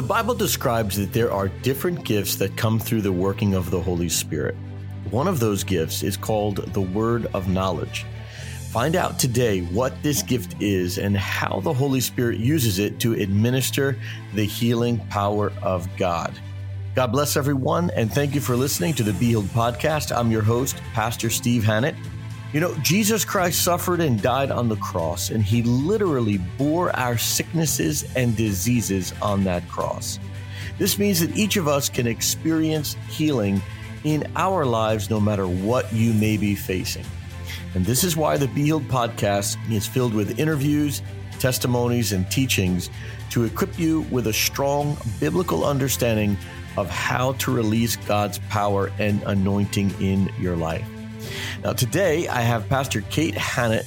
The 0.00 0.06
Bible 0.06 0.34
describes 0.34 0.96
that 0.96 1.12
there 1.12 1.30
are 1.30 1.48
different 1.48 2.06
gifts 2.06 2.36
that 2.36 2.56
come 2.56 2.78
through 2.78 3.02
the 3.02 3.12
working 3.12 3.52
of 3.52 3.70
the 3.70 3.82
Holy 3.82 4.08
Spirit. 4.08 4.56
One 5.10 5.28
of 5.28 5.40
those 5.40 5.62
gifts 5.62 6.02
is 6.02 6.16
called 6.16 6.72
the 6.72 6.80
Word 6.80 7.26
of 7.34 7.50
Knowledge. 7.50 8.06
Find 8.70 8.96
out 8.96 9.18
today 9.18 9.60
what 9.60 10.02
this 10.02 10.22
gift 10.22 10.56
is 10.58 10.96
and 10.96 11.14
how 11.14 11.60
the 11.60 11.74
Holy 11.74 12.00
Spirit 12.00 12.38
uses 12.38 12.78
it 12.78 12.98
to 13.00 13.12
administer 13.12 13.94
the 14.32 14.44
healing 14.44 15.00
power 15.08 15.52
of 15.60 15.86
God. 15.98 16.32
God 16.94 17.08
bless 17.08 17.36
everyone, 17.36 17.90
and 17.90 18.10
thank 18.10 18.34
you 18.34 18.40
for 18.40 18.56
listening 18.56 18.94
to 18.94 19.02
the 19.02 19.12
Be 19.12 19.26
Healed 19.26 19.44
podcast. 19.48 20.16
I'm 20.16 20.30
your 20.30 20.40
host, 20.40 20.78
Pastor 20.94 21.28
Steve 21.28 21.62
Hannett. 21.62 21.94
You 22.52 22.58
know, 22.58 22.74
Jesus 22.82 23.24
Christ 23.24 23.62
suffered 23.62 24.00
and 24.00 24.20
died 24.20 24.50
on 24.50 24.68
the 24.68 24.76
cross, 24.76 25.30
and 25.30 25.40
he 25.42 25.62
literally 25.62 26.38
bore 26.58 26.94
our 26.96 27.16
sicknesses 27.16 28.04
and 28.16 28.36
diseases 28.36 29.14
on 29.22 29.44
that 29.44 29.68
cross. 29.68 30.18
This 30.76 30.98
means 30.98 31.20
that 31.20 31.36
each 31.36 31.56
of 31.56 31.68
us 31.68 31.88
can 31.88 32.08
experience 32.08 32.96
healing 33.08 33.62
in 34.02 34.26
our 34.34 34.66
lives 34.66 35.10
no 35.10 35.20
matter 35.20 35.46
what 35.46 35.92
you 35.92 36.12
may 36.12 36.36
be 36.36 36.56
facing. 36.56 37.04
And 37.74 37.86
this 37.86 38.02
is 38.02 38.16
why 38.16 38.36
the 38.36 38.48
Be 38.48 38.64
Healed 38.64 38.88
podcast 38.88 39.56
is 39.70 39.86
filled 39.86 40.14
with 40.14 40.40
interviews, 40.40 41.02
testimonies, 41.38 42.12
and 42.12 42.28
teachings 42.32 42.90
to 43.30 43.44
equip 43.44 43.78
you 43.78 44.00
with 44.10 44.26
a 44.26 44.32
strong 44.32 44.96
biblical 45.20 45.64
understanding 45.64 46.36
of 46.76 46.90
how 46.90 47.34
to 47.34 47.54
release 47.54 47.94
God's 47.94 48.40
power 48.48 48.90
and 48.98 49.22
anointing 49.22 49.94
in 50.00 50.32
your 50.40 50.56
life. 50.56 50.88
Now, 51.62 51.72
today 51.72 52.28
I 52.28 52.40
have 52.40 52.68
Pastor 52.68 53.02
Kate 53.02 53.34
Hannett 53.34 53.86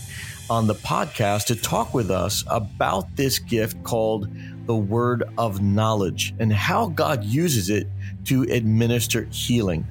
on 0.49 0.67
the 0.67 0.75
podcast 0.75 1.45
to 1.45 1.55
talk 1.55 1.93
with 1.93 2.11
us 2.11 2.43
about 2.47 3.15
this 3.15 3.39
gift 3.39 3.81
called 3.83 4.27
the 4.65 4.75
word 4.75 5.23
of 5.37 5.61
knowledge 5.61 6.33
and 6.39 6.51
how 6.51 6.87
God 6.87 7.23
uses 7.23 7.69
it 7.69 7.87
to 8.25 8.43
administer 8.43 9.23
healing. 9.31 9.87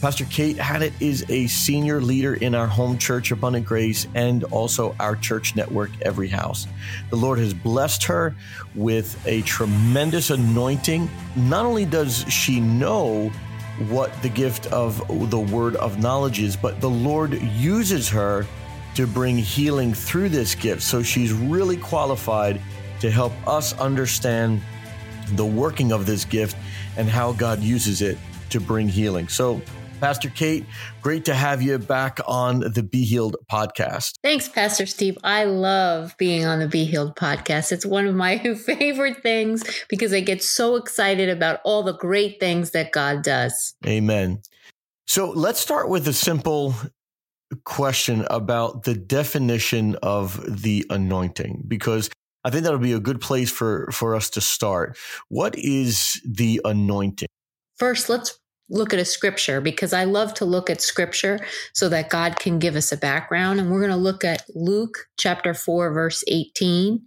Pastor 0.00 0.26
Kate 0.26 0.56
Hannett 0.56 0.92
is 1.00 1.24
a 1.28 1.48
senior 1.48 2.00
leader 2.00 2.34
in 2.34 2.54
our 2.54 2.68
home 2.68 2.98
church, 2.98 3.32
Abundant 3.32 3.66
Grace, 3.66 4.06
and 4.14 4.44
also 4.44 4.94
our 5.00 5.16
church 5.16 5.56
network, 5.56 5.90
EveryHouse. 6.04 6.68
The 7.10 7.16
Lord 7.16 7.40
has 7.40 7.52
blessed 7.52 8.04
her 8.04 8.36
with 8.76 9.20
a 9.26 9.42
tremendous 9.42 10.30
anointing. 10.30 11.10
Not 11.34 11.66
only 11.66 11.84
does 11.84 12.24
she 12.28 12.60
know 12.60 13.32
what 13.86 14.22
the 14.22 14.28
gift 14.28 14.66
of 14.66 15.30
the 15.30 15.38
word 15.38 15.76
of 15.76 15.98
knowledge 15.98 16.40
is, 16.40 16.56
but 16.56 16.80
the 16.80 16.90
Lord 16.90 17.40
uses 17.42 18.08
her 18.08 18.46
to 18.94 19.06
bring 19.06 19.38
healing 19.38 19.94
through 19.94 20.28
this 20.28 20.54
gift. 20.54 20.82
So 20.82 21.02
she's 21.02 21.32
really 21.32 21.76
qualified 21.76 22.60
to 23.00 23.10
help 23.10 23.32
us 23.46 23.78
understand 23.78 24.60
the 25.32 25.46
working 25.46 25.92
of 25.92 26.06
this 26.06 26.24
gift 26.24 26.56
and 26.96 27.08
how 27.08 27.32
God 27.32 27.60
uses 27.60 28.02
it 28.02 28.18
to 28.50 28.60
bring 28.60 28.88
healing. 28.88 29.28
So 29.28 29.62
Pastor 30.00 30.30
Kate, 30.30 30.64
great 31.02 31.24
to 31.24 31.34
have 31.34 31.60
you 31.60 31.76
back 31.78 32.20
on 32.26 32.60
the 32.60 32.82
Be 32.82 33.04
Healed 33.04 33.36
podcast. 33.50 34.14
Thanks, 34.22 34.48
Pastor 34.48 34.86
Steve. 34.86 35.18
I 35.24 35.44
love 35.44 36.14
being 36.18 36.44
on 36.44 36.60
the 36.60 36.68
Be 36.68 36.84
Healed 36.84 37.16
podcast. 37.16 37.72
It's 37.72 37.84
one 37.84 38.06
of 38.06 38.14
my 38.14 38.38
favorite 38.66 39.22
things 39.22 39.64
because 39.88 40.12
I 40.12 40.20
get 40.20 40.42
so 40.42 40.76
excited 40.76 41.28
about 41.28 41.60
all 41.64 41.82
the 41.82 41.94
great 41.94 42.38
things 42.38 42.70
that 42.70 42.92
God 42.92 43.22
does. 43.22 43.74
Amen. 43.86 44.40
So 45.06 45.30
let's 45.30 45.58
start 45.58 45.88
with 45.88 46.06
a 46.06 46.12
simple 46.12 46.74
question 47.64 48.26
about 48.30 48.84
the 48.84 48.94
definition 48.94 49.96
of 49.96 50.62
the 50.62 50.86
anointing 50.90 51.64
because 51.66 52.10
I 52.44 52.50
think 52.50 52.64
that'll 52.64 52.78
be 52.78 52.92
a 52.92 53.00
good 53.00 53.20
place 53.20 53.50
for 53.50 53.90
for 53.90 54.14
us 54.14 54.30
to 54.30 54.40
start. 54.40 54.96
What 55.28 55.56
is 55.56 56.20
the 56.24 56.60
anointing? 56.64 57.28
First, 57.76 58.08
let's 58.08 58.38
look 58.70 58.92
at 58.92 59.00
a 59.00 59.04
scripture 59.04 59.60
because 59.60 59.92
I 59.92 60.04
love 60.04 60.34
to 60.34 60.44
look 60.44 60.68
at 60.70 60.80
scripture 60.80 61.40
so 61.72 61.88
that 61.88 62.10
God 62.10 62.38
can 62.38 62.58
give 62.58 62.76
us 62.76 62.92
a 62.92 62.96
background. 62.96 63.60
And 63.60 63.70
we're 63.70 63.80
going 63.80 63.90
to 63.90 63.96
look 63.96 64.24
at 64.24 64.44
Luke 64.54 65.08
chapter 65.16 65.54
4, 65.54 65.92
verse 65.92 66.22
18. 66.28 67.02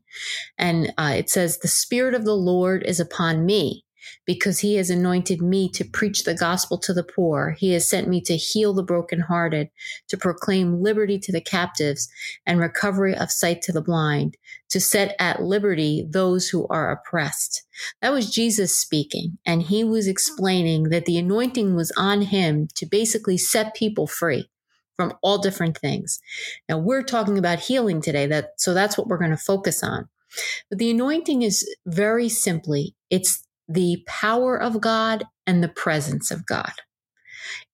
And 0.58 0.94
uh, 0.98 1.14
it 1.16 1.30
says, 1.30 1.60
The 1.60 1.68
Spirit 1.68 2.16
of 2.16 2.26
the 2.26 2.36
Lord 2.36 2.84
is 2.84 3.00
upon 3.00 3.46
me 3.46 3.86
because 4.26 4.60
he 4.60 4.76
has 4.76 4.90
anointed 4.90 5.42
me 5.42 5.70
to 5.70 5.86
preach 5.86 6.24
the 6.24 6.34
gospel 6.34 6.78
to 6.80 6.94
the 6.94 7.04
poor. 7.04 7.56
He 7.58 7.74
has 7.74 7.90
sent 7.90 8.08
me 8.08 8.22
to 8.22 8.38
heal 8.38 8.74
the 8.74 8.84
brokenhearted, 8.84 9.70
to 10.08 10.18
proclaim 10.18 10.82
liberty 10.82 11.20
to 11.20 11.32
the 11.32 11.42
captives 11.42 12.10
and 12.46 12.60
recovery 12.60 13.16
of 13.16 13.32
sight 13.32 13.62
to 13.64 13.72
the 13.72 13.82
blind, 13.82 14.38
to 14.70 14.80
set 14.80 15.16
at 15.20 15.42
liberty 15.42 16.08
those 16.10 16.50
who 16.50 16.68
are 16.68 16.92
oppressed. 16.92 17.64
That 18.02 18.14
was 18.14 18.32
Jesus 18.32 18.78
speaking. 18.78 19.38
And 19.46 19.64
he 19.64 19.84
was 19.84 20.08
explaining 20.08 20.90
that 20.90 21.06
the 21.06 21.18
anointing 21.18 21.76
was 21.76 21.92
on 21.98 22.24
him 22.24 22.68
to 22.76 22.86
basically 22.86 23.38
set 23.38 23.76
people 23.76 24.08
free 24.08 24.50
from 24.96 25.14
all 25.22 25.40
different 25.40 25.78
things. 25.78 26.20
Now 26.70 26.78
we're 26.78 27.04
talking 27.04 27.38
about 27.38 27.60
healing 27.60 28.02
today. 28.02 28.28
That, 28.28 28.52
so 28.58 28.74
that's 28.74 28.98
what 28.98 29.08
we're 29.08 29.18
going 29.18 29.32
to 29.32 29.38
focus 29.38 29.84
on. 29.84 30.08
But 30.70 30.80
the 30.80 30.92
anointing 30.92 31.42
is 31.42 31.68
very 31.86 32.30
simply, 32.30 32.96
it's 33.10 33.44
the 33.74 34.04
power 34.08 34.62
of 34.62 34.82
God 34.82 35.26
and 35.48 35.64
the 35.64 35.70
presence 35.70 36.32
of 36.32 36.46
God. 36.46 36.74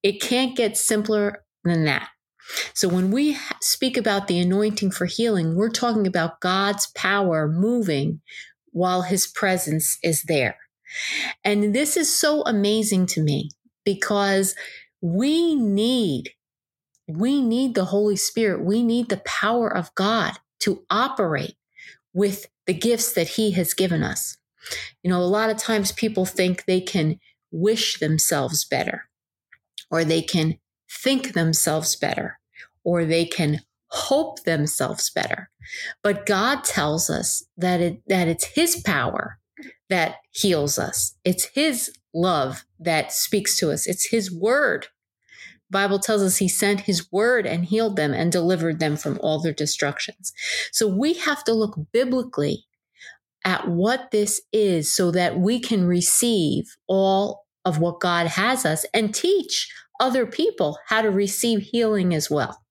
It 0.03 0.21
can't 0.21 0.55
get 0.55 0.77
simpler 0.77 1.43
than 1.63 1.85
that. 1.85 2.09
So 2.73 2.87
when 2.87 3.11
we 3.11 3.37
speak 3.61 3.97
about 3.97 4.27
the 4.27 4.39
anointing 4.39 4.91
for 4.91 5.05
healing, 5.05 5.55
we're 5.55 5.69
talking 5.69 6.07
about 6.07 6.39
God's 6.39 6.87
power 6.95 7.47
moving 7.47 8.21
while 8.71 9.01
his 9.01 9.27
presence 9.27 9.97
is 10.03 10.23
there. 10.23 10.57
And 11.43 11.75
this 11.75 11.97
is 11.97 12.17
so 12.17 12.43
amazing 12.43 13.07
to 13.07 13.21
me 13.21 13.49
because 13.83 14.55
we 15.01 15.55
need 15.55 16.29
we 17.09 17.41
need 17.41 17.73
the 17.73 17.85
Holy 17.85 18.17
Spirit. 18.17 18.65
We 18.65 18.83
need 18.83 19.07
the 19.07 19.21
power 19.25 19.73
of 19.73 19.95
God 19.95 20.33
to 20.59 20.83
operate 20.89 21.55
with 22.13 22.47
the 22.65 22.73
gifts 22.73 23.13
that 23.13 23.29
he 23.29 23.51
has 23.51 23.73
given 23.73 24.03
us. 24.03 24.36
You 25.03 25.09
know, 25.09 25.19
a 25.19 25.23
lot 25.23 25.49
of 25.49 25.57
times 25.57 25.91
people 25.91 26.25
think 26.25 26.65
they 26.65 26.81
can 26.81 27.19
wish 27.51 27.99
themselves 27.99 28.65
better, 28.65 29.09
or 29.89 30.03
they 30.03 30.21
can 30.21 30.59
think 30.89 31.33
themselves 31.33 31.95
better, 31.95 32.39
or 32.83 33.05
they 33.05 33.25
can 33.25 33.61
hope 33.89 34.43
themselves 34.43 35.09
better. 35.09 35.49
But 36.03 36.25
God 36.25 36.63
tells 36.63 37.09
us 37.09 37.45
that 37.57 37.81
it, 37.81 38.01
that 38.07 38.27
it's 38.27 38.45
his 38.45 38.81
power 38.81 39.39
that 39.89 40.15
heals 40.31 40.77
us. 40.77 41.15
It's 41.23 41.45
his 41.45 41.91
love 42.13 42.65
that 42.79 43.11
speaks 43.11 43.57
to 43.59 43.71
us. 43.71 43.87
It's 43.87 44.09
his 44.09 44.31
word. 44.31 44.87
Bible 45.69 45.99
tells 45.99 46.21
us 46.21 46.37
he 46.37 46.47
sent 46.47 46.81
his 46.81 47.11
word 47.11 47.45
and 47.45 47.65
healed 47.65 47.97
them 47.97 48.13
and 48.13 48.31
delivered 48.31 48.79
them 48.79 48.95
from 48.95 49.19
all 49.21 49.41
their 49.41 49.53
destructions. 49.53 50.31
So 50.71 50.87
we 50.87 51.13
have 51.15 51.43
to 51.43 51.53
look 51.53 51.77
biblically 51.91 52.66
at 53.45 53.67
what 53.67 54.11
this 54.11 54.41
is 54.51 54.93
so 54.93 55.11
that 55.11 55.39
we 55.39 55.59
can 55.59 55.85
receive 55.85 56.65
all 56.87 57.45
of 57.65 57.79
what 57.79 57.99
God 57.99 58.27
has 58.27 58.65
us 58.65 58.85
and 58.93 59.13
teach 59.13 59.71
other 59.99 60.25
people 60.25 60.77
how 60.87 61.01
to 61.01 61.09
receive 61.09 61.59
healing 61.71 62.13
as 62.13 62.29
well. 62.29 62.63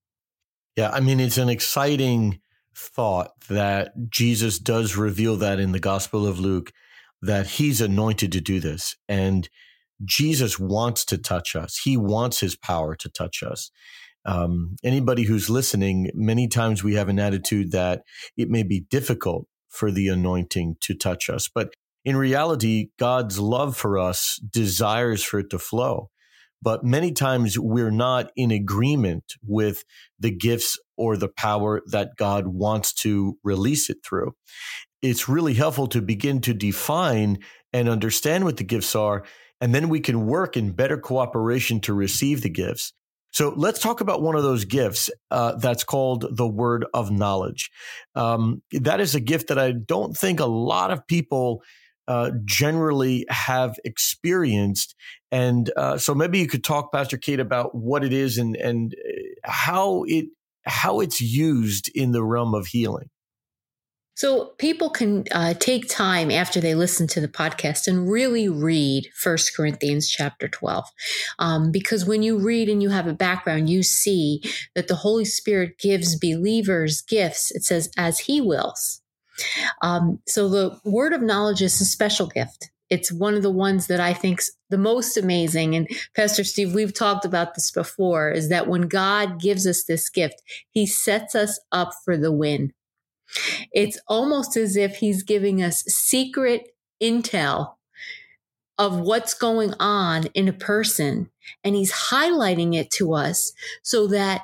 Yeah, 0.75 0.91
I 0.91 0.99
mean, 0.99 1.19
it's 1.19 1.37
an 1.37 1.49
exciting 1.49 2.39
thought 2.75 3.31
that 3.49 4.09
Jesus 4.09 4.59
does 4.59 4.95
reveal 4.95 5.35
that 5.37 5.59
in 5.59 5.71
the 5.71 5.79
Gospel 5.79 6.27
of 6.27 6.39
Luke, 6.39 6.71
that 7.21 7.47
he's 7.47 7.81
anointed 7.81 8.31
to 8.33 8.41
do 8.41 8.59
this. 8.59 8.95
And 9.09 9.49
Jesus 10.05 10.59
wants 10.59 11.03
to 11.05 11.17
touch 11.17 11.55
us, 11.55 11.79
he 11.83 11.97
wants 11.97 12.39
his 12.39 12.55
power 12.55 12.95
to 12.95 13.09
touch 13.09 13.41
us. 13.41 13.71
Um, 14.25 14.75
anybody 14.83 15.23
who's 15.23 15.49
listening, 15.49 16.11
many 16.13 16.47
times 16.47 16.83
we 16.83 16.95
have 16.95 17.07
an 17.07 17.17
attitude 17.17 17.71
that 17.71 18.03
it 18.35 18.49
may 18.49 18.63
be 18.63 18.81
difficult 18.81 19.47
for 19.69 19.91
the 19.91 20.07
anointing 20.07 20.77
to 20.81 20.93
touch 20.93 21.29
us. 21.29 21.49
But 21.53 21.69
in 22.05 22.15
reality, 22.15 22.89
God's 22.97 23.39
love 23.39 23.75
for 23.75 23.97
us 23.97 24.39
desires 24.51 25.23
for 25.23 25.39
it 25.39 25.49
to 25.49 25.59
flow. 25.59 26.09
But 26.61 26.83
many 26.83 27.11
times 27.11 27.59
we're 27.59 27.91
not 27.91 28.31
in 28.35 28.49
agreement 28.51 29.33
with 29.45 29.83
the 30.19 30.31
gifts 30.31 30.79
or 30.97 31.15
the 31.15 31.29
power 31.29 31.81
that 31.91 32.15
God 32.17 32.47
wants 32.47 32.93
to 33.01 33.37
release 33.43 33.89
it 33.89 33.97
through. 34.03 34.33
It's 35.01 35.29
really 35.29 35.53
helpful 35.53 35.87
to 35.87 36.01
begin 36.01 36.41
to 36.41 36.53
define 36.53 37.39
and 37.73 37.87
understand 37.87 38.43
what 38.43 38.57
the 38.57 38.63
gifts 38.63 38.95
are, 38.95 39.23
and 39.61 39.75
then 39.75 39.89
we 39.89 39.99
can 39.99 40.25
work 40.25 40.57
in 40.57 40.71
better 40.71 40.97
cooperation 40.97 41.79
to 41.81 41.93
receive 41.93 42.41
the 42.41 42.49
gifts. 42.49 42.93
So 43.31 43.53
let's 43.55 43.79
talk 43.79 44.01
about 44.01 44.21
one 44.21 44.35
of 44.35 44.43
those 44.43 44.65
gifts 44.65 45.09
uh, 45.31 45.55
that's 45.55 45.83
called 45.83 46.25
the 46.31 46.47
word 46.47 46.85
of 46.93 47.11
knowledge. 47.11 47.69
Um, 48.15 48.61
that 48.71 48.99
is 48.99 49.15
a 49.15 49.19
gift 49.19 49.47
that 49.49 49.59
I 49.59 49.73
don't 49.73 50.15
think 50.17 50.39
a 50.39 50.45
lot 50.45 50.91
of 50.91 51.05
people 51.07 51.61
uh, 52.07 52.31
generally 52.45 53.25
have 53.29 53.75
experienced. 53.83 54.95
And 55.31 55.69
uh, 55.75 55.97
so 55.97 56.15
maybe 56.15 56.39
you 56.39 56.47
could 56.47 56.63
talk, 56.63 56.91
Pastor 56.91 57.17
Kate, 57.17 57.39
about 57.39 57.75
what 57.75 58.03
it 58.03 58.13
is 58.13 58.37
and 58.37 58.55
and 58.55 58.95
uh, 58.95 59.49
how 59.49 60.03
it 60.07 60.27
how 60.63 61.01
it's 61.01 61.21
used 61.21 61.89
in 61.93 62.11
the 62.11 62.23
realm 62.23 62.53
of 62.53 62.67
healing. 62.67 63.09
So 64.17 64.45
people 64.57 64.89
can 64.89 65.25
uh, 65.31 65.53
take 65.53 65.87
time 65.87 66.31
after 66.31 66.59
they 66.59 66.73
listen 66.73 67.05
to 67.09 67.21
the 67.21 67.27
podcast 67.27 67.85
and 67.85 68.09
really 68.09 68.49
read 68.49 69.11
First 69.13 69.55
Corinthians 69.55 70.09
chapter 70.09 70.47
12. 70.47 70.85
Um, 71.37 71.71
because 71.71 72.03
when 72.03 72.23
you 72.23 72.39
read 72.39 72.67
and 72.67 72.81
you 72.81 72.89
have 72.89 73.05
a 73.05 73.13
background, 73.13 73.69
you 73.69 73.83
see 73.83 74.41
that 74.73 74.87
the 74.87 74.95
Holy 74.95 75.23
Spirit 75.23 75.77
gives 75.77 76.17
believers 76.17 77.03
gifts. 77.03 77.51
It 77.51 77.63
says, 77.63 77.91
as 77.95 78.17
he 78.17 78.41
wills. 78.41 79.03
Um, 79.83 80.17
so 80.27 80.49
the 80.49 80.79
word 80.83 81.13
of 81.13 81.21
knowledge 81.21 81.61
is 81.61 81.79
a 81.79 81.85
special 81.85 82.25
gift. 82.25 82.71
It's 82.89 83.11
one 83.11 83.35
of 83.35 83.43
the 83.43 83.51
ones 83.51 83.85
that 83.85 83.99
I 83.99 84.15
think's 84.15 84.49
the 84.71 84.79
most 84.79 85.15
amazing. 85.15 85.75
And 85.75 85.87
Pastor 86.15 86.43
Steve, 86.43 86.73
we've 86.73 86.93
talked 86.93 87.23
about 87.23 87.53
this 87.53 87.69
before, 87.69 88.31
is 88.31 88.49
that 88.49 88.67
when 88.67 88.87
God 88.87 89.39
gives 89.39 89.67
us 89.67 89.83
this 89.83 90.09
gift, 90.09 90.41
he 90.71 90.87
sets 90.87 91.35
us 91.35 91.59
up 91.71 91.91
for 92.03 92.17
the 92.17 92.31
win. 92.31 92.73
It's 93.71 93.99
almost 94.07 94.57
as 94.57 94.75
if 94.75 94.97
he's 94.97 95.23
giving 95.23 95.61
us 95.61 95.83
secret 95.83 96.69
intel 97.01 97.75
of 98.77 98.99
what's 98.99 99.33
going 99.33 99.73
on 99.79 100.25
in 100.33 100.47
a 100.47 100.53
person 100.53 101.29
and 101.63 101.75
he's 101.75 101.91
highlighting 101.91 102.75
it 102.75 102.91
to 102.91 103.13
us 103.13 103.53
so 103.83 104.07
that 104.07 104.41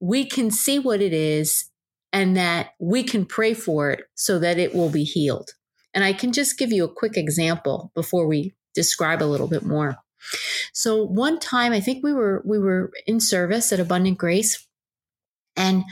we 0.00 0.24
can 0.24 0.50
see 0.50 0.78
what 0.78 1.00
it 1.00 1.12
is 1.12 1.70
and 2.12 2.36
that 2.36 2.70
we 2.80 3.02
can 3.02 3.24
pray 3.24 3.54
for 3.54 3.90
it 3.90 4.04
so 4.14 4.38
that 4.38 4.58
it 4.58 4.74
will 4.74 4.90
be 4.90 5.04
healed. 5.04 5.50
And 5.94 6.02
I 6.02 6.12
can 6.12 6.32
just 6.32 6.58
give 6.58 6.72
you 6.72 6.84
a 6.84 6.92
quick 6.92 7.16
example 7.16 7.92
before 7.94 8.26
we 8.26 8.54
describe 8.74 9.22
a 9.22 9.24
little 9.24 9.48
bit 9.48 9.64
more. 9.64 9.96
So 10.72 11.04
one 11.04 11.38
time 11.38 11.72
I 11.72 11.80
think 11.80 12.04
we 12.04 12.12
were 12.12 12.42
we 12.44 12.58
were 12.58 12.92
in 13.06 13.20
service 13.20 13.72
at 13.72 13.80
Abundant 13.80 14.18
Grace 14.18 14.66
and 15.60 15.84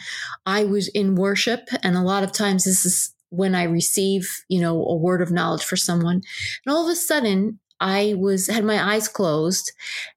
I 0.46 0.64
was 0.64 0.88
in 0.88 1.14
worship. 1.14 1.68
And 1.82 1.94
a 1.94 2.02
lot 2.02 2.24
of 2.24 2.32
times 2.32 2.64
this 2.64 2.86
is 2.86 3.14
when 3.28 3.54
I 3.54 3.64
receive, 3.64 4.26
you 4.48 4.60
know, 4.62 4.82
a 4.82 4.96
word 4.96 5.20
of 5.20 5.30
knowledge 5.30 5.62
for 5.62 5.76
someone. 5.76 6.22
And 6.64 6.74
all 6.74 6.86
of 6.86 6.90
a 6.90 6.96
sudden, 6.96 7.60
I 7.78 8.14
was 8.16 8.48
had 8.48 8.64
my 8.64 8.94
eyes 8.94 9.08
closed 9.08 9.70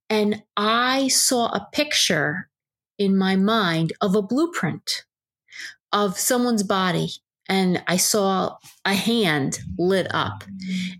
and 0.10 0.42
I 0.56 1.10
saw 1.10 1.48
a 1.48 1.68
picture 1.74 2.50
in 2.98 3.18
my 3.18 3.36
mind 3.36 3.94
of 4.02 4.16
a 4.16 4.22
blueprint 4.22 5.04
of 5.92 6.18
someone's 6.18 6.64
body. 6.64 7.10
And 7.50 7.84
I 7.88 7.98
saw 7.98 8.56
a 8.86 8.94
hand 8.94 9.60
lit 9.78 10.08
up 10.12 10.46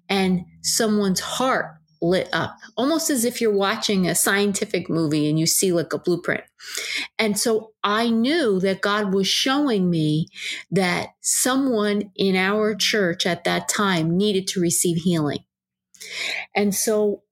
and 0.10 0.42
someone's 0.62 1.22
heart 1.22 1.78
lit 2.02 2.30
up, 2.34 2.58
almost 2.76 3.10
as 3.10 3.26
if 3.26 3.40
you're 3.40 3.54
watching 3.54 4.08
a 4.08 4.16
scientific 4.16 4.90
movie 4.90 5.30
and 5.30 5.40
you 5.40 5.46
see 5.46 5.72
like 5.72 5.94
a 5.94 6.00
blueprint. 6.00 6.44
And 7.20 7.38
so 7.40 7.74
I 7.84 8.10
knew 8.10 8.60
that 8.60 8.82
God 8.82 9.14
was 9.14 9.28
showing 9.28 9.90
me 9.90 10.28
that 10.72 11.10
someone 11.22 12.12
in 12.16 12.36
our 12.36 12.76
church 12.76 13.26
at 13.26 13.44
that 13.44 13.70
time 13.70 14.18
needed 14.18 14.48
to 14.48 14.62
receive 14.62 14.98
healing. 14.98 15.46
And 16.56 16.74
so 16.74 17.24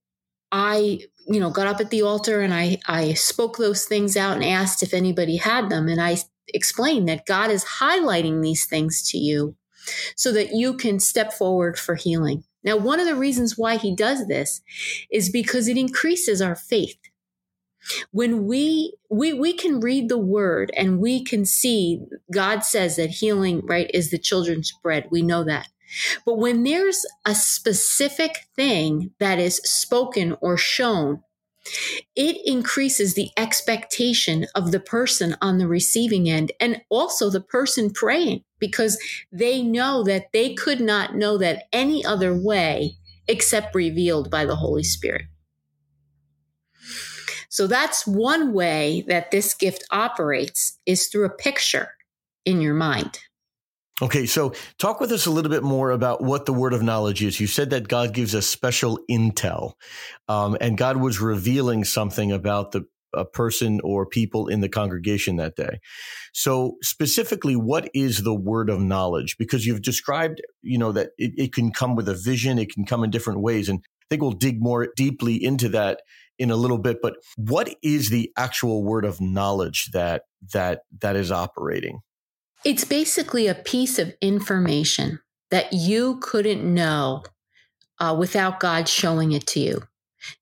I, 0.51 0.99
you 1.27 1.39
know, 1.39 1.49
got 1.49 1.67
up 1.67 1.79
at 1.79 1.89
the 1.89 2.03
altar 2.03 2.41
and 2.41 2.53
I, 2.53 2.79
I 2.87 3.13
spoke 3.13 3.57
those 3.57 3.85
things 3.85 4.15
out 4.15 4.35
and 4.35 4.45
asked 4.45 4.83
if 4.83 4.93
anybody 4.93 5.37
had 5.37 5.69
them. 5.69 5.87
And 5.87 6.01
I 6.01 6.17
explained 6.53 7.07
that 7.09 7.25
God 7.25 7.51
is 7.51 7.65
highlighting 7.65 8.41
these 8.41 8.65
things 8.65 9.09
to 9.11 9.17
you 9.17 9.55
so 10.15 10.31
that 10.31 10.53
you 10.53 10.75
can 10.75 10.99
step 10.99 11.33
forward 11.33 11.77
for 11.77 11.95
healing. 11.95 12.43
Now, 12.69 12.77
one 12.77 12.99
of 12.99 13.07
the 13.07 13.15
reasons 13.15 13.57
why 13.57 13.77
he 13.77 13.95
does 13.95 14.27
this 14.27 14.61
is 15.09 15.31
because 15.31 15.67
it 15.67 15.75
increases 15.75 16.39
our 16.39 16.55
faith. 16.55 16.99
When 18.11 18.45
we, 18.45 18.93
we, 19.09 19.33
we 19.33 19.53
can 19.53 19.79
read 19.79 20.07
the 20.07 20.19
word 20.19 20.69
and 20.77 20.99
we 20.99 21.23
can 21.23 21.45
see 21.45 21.99
God 22.31 22.59
says 22.59 22.97
that 22.97 23.09
healing, 23.09 23.65
right, 23.65 23.89
is 23.91 24.11
the 24.11 24.19
children's 24.19 24.71
bread. 24.83 25.07
We 25.09 25.23
know 25.23 25.43
that. 25.45 25.69
But 26.27 26.37
when 26.37 26.61
there's 26.61 27.07
a 27.25 27.33
specific 27.33 28.45
thing 28.55 29.13
that 29.17 29.39
is 29.39 29.55
spoken 29.63 30.37
or 30.39 30.55
shown 30.55 31.23
it 32.15 32.37
increases 32.45 33.13
the 33.13 33.29
expectation 33.37 34.45
of 34.55 34.71
the 34.71 34.79
person 34.79 35.35
on 35.41 35.57
the 35.57 35.67
receiving 35.67 36.29
end 36.29 36.51
and 36.59 36.81
also 36.89 37.29
the 37.29 37.41
person 37.41 37.89
praying 37.91 38.43
because 38.59 38.99
they 39.31 39.61
know 39.61 40.03
that 40.03 40.31
they 40.33 40.53
could 40.53 40.81
not 40.81 41.15
know 41.15 41.37
that 41.37 41.65
any 41.71 42.03
other 42.03 42.35
way 42.35 42.95
except 43.27 43.75
revealed 43.75 44.29
by 44.29 44.45
the 44.45 44.55
Holy 44.55 44.83
Spirit. 44.83 45.25
So 47.49 47.67
that's 47.67 48.05
one 48.05 48.53
way 48.53 49.03
that 49.07 49.31
this 49.31 49.53
gift 49.53 49.83
operates 49.91 50.79
is 50.85 51.07
through 51.07 51.25
a 51.25 51.29
picture 51.29 51.89
in 52.45 52.61
your 52.61 52.75
mind. 52.75 53.19
Okay, 54.01 54.25
so 54.25 54.53
talk 54.77 55.01
with 55.01 55.11
us 55.11 55.25
a 55.25 55.31
little 55.31 55.51
bit 55.51 55.63
more 55.63 55.91
about 55.91 56.23
what 56.23 56.45
the 56.45 56.53
word 56.53 56.73
of 56.73 56.81
knowledge 56.81 57.21
is. 57.21 57.39
You 57.39 57.47
said 57.47 57.71
that 57.71 57.89
God 57.89 58.13
gives 58.13 58.33
us 58.33 58.45
special 58.45 58.99
intel, 59.11 59.73
um, 60.29 60.57
and 60.61 60.77
God 60.77 60.97
was 60.97 61.19
revealing 61.19 61.83
something 61.83 62.31
about 62.31 62.71
the 62.71 62.85
a 63.13 63.25
person 63.25 63.79
or 63.83 64.05
people 64.05 64.47
in 64.47 64.61
the 64.61 64.69
congregation 64.69 65.37
that 65.37 65.55
day. 65.55 65.79
So 66.31 66.77
specifically, 66.83 67.55
what 67.55 67.89
is 67.93 68.23
the 68.23 68.35
word 68.35 68.69
of 68.69 68.79
knowledge? 68.79 69.35
Because 69.37 69.65
you've 69.65 69.81
described, 69.81 70.41
you 70.61 70.77
know, 70.77 70.91
that 70.91 71.09
it, 71.17 71.31
it 71.35 71.53
can 71.53 71.71
come 71.71 71.95
with 71.95 72.07
a 72.07 72.13
vision, 72.13 72.59
it 72.59 72.71
can 72.71 72.85
come 72.85 73.03
in 73.03 73.09
different 73.09 73.41
ways, 73.41 73.67
and 73.67 73.79
I 73.79 74.05
think 74.09 74.21
we'll 74.21 74.31
dig 74.31 74.61
more 74.61 74.89
deeply 74.95 75.43
into 75.43 75.69
that 75.69 76.01
in 76.37 76.51
a 76.51 76.55
little 76.55 76.77
bit. 76.77 76.99
But 77.01 77.15
what 77.35 77.75
is 77.81 78.09
the 78.09 78.31
actual 78.37 78.83
word 78.83 79.05
of 79.05 79.19
knowledge 79.19 79.89
that 79.91 80.23
that 80.53 80.81
that 81.01 81.15
is 81.15 81.31
operating? 81.31 81.99
It's 82.65 82.83
basically 82.83 83.47
a 83.47 83.55
piece 83.55 83.99
of 83.99 84.13
information 84.21 85.19
that 85.49 85.71
you 85.73 86.19
couldn't 86.21 86.63
know 86.63 87.23
uh, 87.99 88.15
without 88.17 88.59
God 88.59 88.87
showing 88.87 89.31
it 89.31 89.47
to 89.47 89.59
you. 89.59 89.83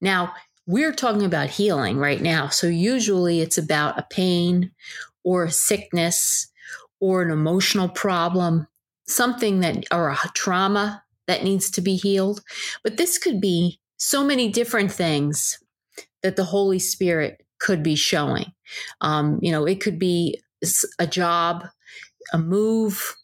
Now, 0.02 0.34
we're 0.66 0.94
talking 0.94 1.24
about 1.24 1.50
healing 1.50 1.98
right 1.98 2.22
now. 2.22 2.50
So, 2.50 2.68
usually 2.68 3.42
it's 3.42 3.58
about 3.58 4.00
a 4.00 4.08
pain 4.10 4.72
or 5.24 5.46
a 5.46 5.52
sickness 5.52 6.52
or 7.00 7.22
an 7.22 7.32
emotional 7.32 7.88
problem, 7.88 8.68
something 9.08 9.60
that, 9.60 9.86
or 9.92 10.10
a 10.10 10.18
trauma 10.34 11.04
that 11.28 11.44
needs 11.44 11.70
to 11.72 11.82
be 11.82 11.96
healed. 11.96 12.42
But 12.84 12.98
this 12.98 13.18
could 13.18 13.40
be 13.40 13.80
so 13.98 14.24
many 14.24 14.50
different 14.50 14.92
things 14.92 15.60
that 16.24 16.36
the 16.36 16.46
Holy 16.46 16.80
Spirit 16.80 17.46
could 17.60 17.84
be 17.84 17.96
showing. 17.96 18.54
Um, 19.02 19.40
you 19.42 19.52
know, 19.52 19.66
it 19.66 19.80
could 19.80 20.00
be 20.00 20.42
a 21.00 21.08
job 21.08 21.68
a 22.34 22.38
move, 22.38 23.16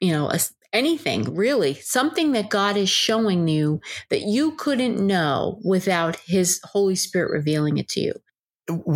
you 0.00 0.12
know, 0.12 0.30
a, 0.30 0.38
anything 0.72 1.34
really, 1.34 1.74
something 1.74 2.32
that 2.32 2.50
God 2.50 2.76
is 2.76 2.90
showing 2.90 3.48
you 3.48 3.80
that 4.10 4.22
you 4.22 4.52
couldn't 4.52 5.04
know 5.04 5.60
without 5.64 6.16
His 6.26 6.60
Holy 6.64 6.96
Spirit 6.96 7.30
revealing 7.30 7.78
it 7.78 7.88
to 7.90 8.00
you. 8.00 8.12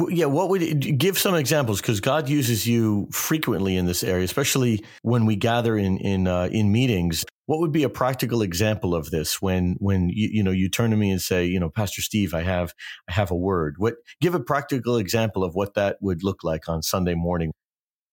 Yeah, 0.09 0.27
what 0.27 0.49
would 0.49 0.99
give 0.99 1.17
some 1.17 1.37
examples 1.37 1.81
because 1.81 2.01
God 2.01 2.29
uses 2.29 2.67
you 2.67 3.09
frequently 3.13 3.77
in 3.77 3.87
this 3.87 4.03
area, 4.03 4.25
especially 4.25 4.85
when 5.03 5.27
we 5.27 5.37
gather 5.37 5.77
in 5.77 5.99
in 5.99 6.27
uh, 6.27 6.49
in 6.51 6.73
meetings. 6.73 7.25
What 7.47 7.61
would 7.61 7.71
be 7.71 7.85
a 7.85 7.89
practical 7.89 8.43
example 8.43 8.97
of 8.97 9.11
this 9.11 9.41
when 9.41 9.77
when 9.79 10.09
you, 10.09 10.29
you 10.33 10.43
know 10.43 10.51
you 10.51 10.69
turn 10.69 10.91
to 10.91 10.97
me 10.97 11.13
and 11.13 11.21
say, 11.21 11.45
you 11.45 11.61
know, 11.61 11.71
Pastor 11.71 12.03
Steve, 12.03 12.35
I 12.35 12.43
have 12.43 12.75
I 13.09 13.13
have 13.13 13.31
a 13.31 13.37
word. 13.37 13.77
What 13.79 13.95
give 14.21 14.35
a 14.35 14.41
practical 14.41 14.97
example 14.97 15.45
of 15.45 15.55
what 15.55 15.75
that 15.75 15.99
would 16.01 16.25
look 16.25 16.43
like 16.43 16.69
on 16.69 16.83
Sunday 16.83 17.15
morning 17.15 17.53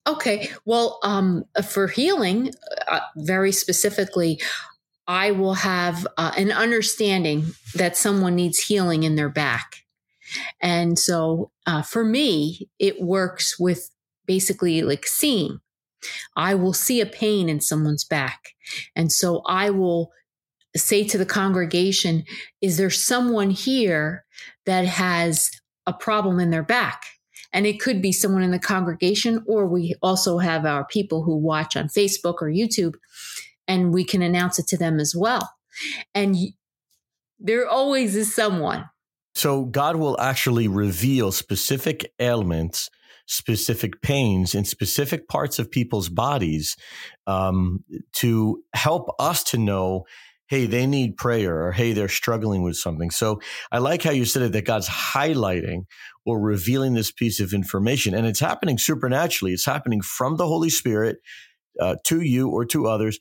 Okay. 0.08 0.50
Well, 0.66 1.00
um, 1.04 1.44
for 1.68 1.88
healing, 1.88 2.54
uh, 2.88 3.02
very 3.18 3.52
specifically, 3.52 4.40
I 5.06 5.32
will 5.32 5.56
have 5.56 6.08
uh, 6.18 6.32
an 6.38 6.52
understanding 6.52 7.48
that 7.76 7.98
someone 7.98 8.36
needs 8.36 8.60
healing 8.60 9.04
in 9.04 9.16
their 9.16 9.30
back. 9.30 9.84
And 10.62 10.98
so 10.98 11.52
uh, 11.66 11.82
for 11.82 12.04
me, 12.04 12.70
it 12.80 13.02
works 13.02 13.60
with 13.60 13.90
basically 14.26 14.82
like 14.82 15.06
seeing. 15.06 15.60
I 16.36 16.56
will 16.56 16.74
see 16.74 17.02
a 17.02 17.06
pain 17.06 17.50
in 17.50 17.60
someone's 17.60 18.04
back. 18.04 18.54
And 18.96 19.12
so 19.12 19.42
I 19.46 19.70
will 19.70 20.12
say 20.76 21.04
to 21.06 21.18
the 21.18 21.26
congregation, 21.26 22.24
is 22.62 22.78
there 22.78 22.90
someone 22.90 23.50
here 23.50 24.26
that 24.66 24.86
has 24.86 25.50
a 25.86 25.94
problem 25.94 26.40
in 26.40 26.50
their 26.50 26.64
back? 26.64 27.04
And 27.58 27.66
it 27.66 27.80
could 27.80 28.04
be 28.04 28.12
someone 28.12 28.44
in 28.44 28.52
the 28.52 28.60
congregation, 28.60 29.44
or 29.48 29.66
we 29.66 29.96
also 30.04 30.38
have 30.38 30.64
our 30.64 30.86
people 30.86 31.24
who 31.24 31.36
watch 31.36 31.76
on 31.76 31.88
Facebook 31.88 32.36
or 32.40 32.52
YouTube, 32.52 32.94
and 33.68 33.92
we 33.92 34.04
can 34.04 34.22
announce 34.22 34.60
it 34.60 34.68
to 34.68 34.78
them 34.78 35.00
as 35.00 35.16
well. 35.16 35.50
And 36.14 36.36
there 37.40 37.68
always 37.68 38.16
is 38.16 38.36
someone. 38.36 38.88
So 39.34 39.66
God 39.66 39.96
will 39.96 40.22
actually 40.22 40.68
reveal 40.68 41.32
specific 41.32 42.14
ailments, 42.20 42.92
specific 43.26 44.04
pains 44.04 44.54
in 44.54 44.64
specific 44.64 45.28
parts 45.28 45.58
of 45.58 45.72
people's 45.72 46.10
bodies 46.10 46.78
um, 47.26 47.84
to 48.18 48.62
help 48.76 49.10
us 49.18 49.44
to 49.46 49.58
know 49.58 50.06
hey, 50.48 50.66
they 50.66 50.86
need 50.86 51.18
prayer 51.18 51.66
or 51.66 51.72
hey, 51.72 51.94
they're 51.94 52.08
struggling 52.08 52.64
with 52.64 52.78
something. 52.78 53.12
So 53.12 53.42
I 53.72 53.80
like 53.80 54.04
how 54.04 54.12
you 54.12 54.26
said 54.26 54.44
it 54.44 54.52
that 54.54 54.66
God's 54.66 54.88
highlighting 54.88 55.86
or 56.26 56.40
revealing 56.40 56.94
this 56.94 57.12
piece 57.12 57.40
of 57.40 57.54
information. 57.54 58.14
And 58.14 58.26
it's 58.26 58.40
happening 58.40 58.78
supernaturally. 58.78 59.54
It's 59.54 59.66
happening 59.66 60.02
from 60.02 60.38
the 60.38 60.48
Holy 60.48 60.70
Spirit 60.70 61.18
uh, 61.80 61.96
to 62.06 62.22
you 62.22 62.50
or 62.50 62.66
to 62.66 62.88
others 62.88 63.20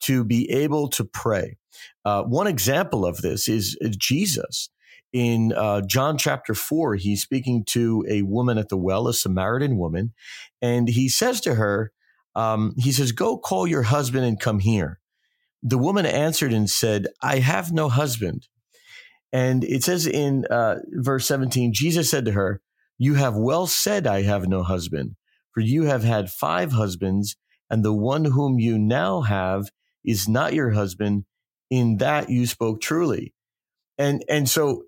to 0.00 0.24
be 0.24 0.50
able 0.50 0.88
to 0.88 1.04
pray. 1.04 1.56
Uh, 2.04 2.22
one 2.22 2.46
example 2.46 3.06
of 3.06 3.18
this 3.22 3.48
is, 3.48 3.76
Jesus. 3.98 4.68
In 5.12 5.52
uh, 5.52 5.80
John 5.82 6.18
chapter 6.18 6.54
4, 6.54 6.96
he's 6.96 7.22
speaking 7.22 7.64
to 7.66 8.04
a 8.08 8.22
woman 8.22 8.58
at 8.58 8.68
the 8.68 8.76
well, 8.76 9.06
a 9.06 9.14
Samaritan 9.14 9.78
woman, 9.78 10.12
and 10.60 10.88
he 10.88 11.08
says 11.08 11.40
to 11.42 11.54
her, 11.54 11.92
um, 12.34 12.74
he 12.76 12.90
says, 12.90 13.12
Go 13.12 13.38
call 13.38 13.64
your 13.64 13.84
husband 13.84 14.24
and 14.24 14.40
come 14.40 14.58
here. 14.58 14.98
The 15.66 15.78
woman 15.78 16.04
answered 16.04 16.52
and 16.52 16.68
said, 16.68 17.06
I 17.22 17.38
have 17.38 17.72
no 17.72 17.88
husband. 17.88 18.48
And 19.32 19.64
it 19.64 19.82
says 19.82 20.06
in 20.06 20.44
uh, 20.50 20.76
verse 20.92 21.26
17, 21.26 21.72
Jesus 21.72 22.10
said 22.10 22.26
to 22.26 22.32
her, 22.32 22.60
You 22.98 23.14
have 23.14 23.34
well 23.34 23.66
said, 23.66 24.06
I 24.06 24.22
have 24.22 24.46
no 24.46 24.62
husband, 24.62 25.16
for 25.52 25.60
you 25.60 25.84
have 25.84 26.04
had 26.04 26.30
five 26.30 26.72
husbands, 26.72 27.36
and 27.70 27.82
the 27.82 27.94
one 27.94 28.26
whom 28.26 28.60
you 28.60 28.78
now 28.78 29.22
have 29.22 29.70
is 30.04 30.28
not 30.28 30.52
your 30.52 30.70
husband. 30.70 31.24
In 31.70 31.96
that 31.96 32.28
you 32.28 32.46
spoke 32.46 32.80
truly. 32.82 33.32
And, 33.98 34.22
and 34.28 34.48
so 34.48 34.84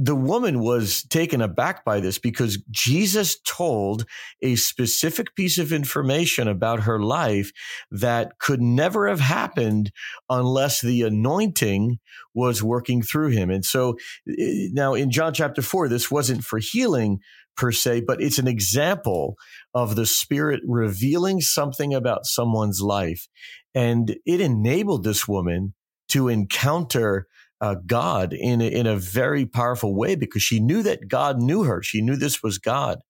the 0.00 0.14
woman 0.14 0.60
was 0.60 1.02
taken 1.02 1.42
aback 1.42 1.84
by 1.84 1.98
this 1.98 2.18
because 2.18 2.62
Jesus 2.70 3.36
told 3.40 4.06
a 4.40 4.54
specific 4.54 5.34
piece 5.34 5.58
of 5.58 5.72
information 5.72 6.46
about 6.46 6.84
her 6.84 7.00
life 7.00 7.50
that 7.90 8.38
could 8.38 8.62
never 8.62 9.08
have 9.08 9.18
happened 9.18 9.90
unless 10.30 10.80
the 10.80 11.02
anointing 11.02 11.98
was 12.32 12.62
working 12.62 13.02
through 13.02 13.30
him. 13.30 13.50
And 13.50 13.64
so 13.64 13.96
eh, 14.28 14.68
now 14.72 14.94
in 14.94 15.10
John 15.10 15.34
chapter 15.34 15.62
4, 15.62 15.88
this 15.88 16.12
wasn't 16.12 16.44
for 16.44 16.60
healing 16.60 17.18
per 17.56 17.72
se, 17.72 18.02
but 18.06 18.22
it's 18.22 18.38
an 18.38 18.46
example 18.46 19.34
of 19.74 19.96
the 19.96 20.06
Spirit 20.06 20.60
revealing 20.64 21.40
something 21.40 21.92
about 21.92 22.24
someone's 22.24 22.80
life. 22.80 23.26
And 23.74 24.16
it 24.24 24.40
enabled 24.40 25.02
this 25.02 25.26
woman 25.26 25.74
to 26.10 26.28
encounter 26.28 27.26
uh, 27.60 27.76
God 27.86 28.32
in 28.32 28.60
a, 28.60 28.66
in 28.66 28.86
a 28.86 28.96
very 28.96 29.46
powerful 29.46 29.94
way 29.94 30.14
because 30.14 30.42
she 30.42 30.60
knew 30.60 30.82
that 30.82 31.08
God 31.08 31.40
knew 31.40 31.64
her. 31.64 31.82
She 31.82 32.00
knew 32.00 32.16
this 32.16 32.42
was 32.42 32.58
God. 32.58 33.00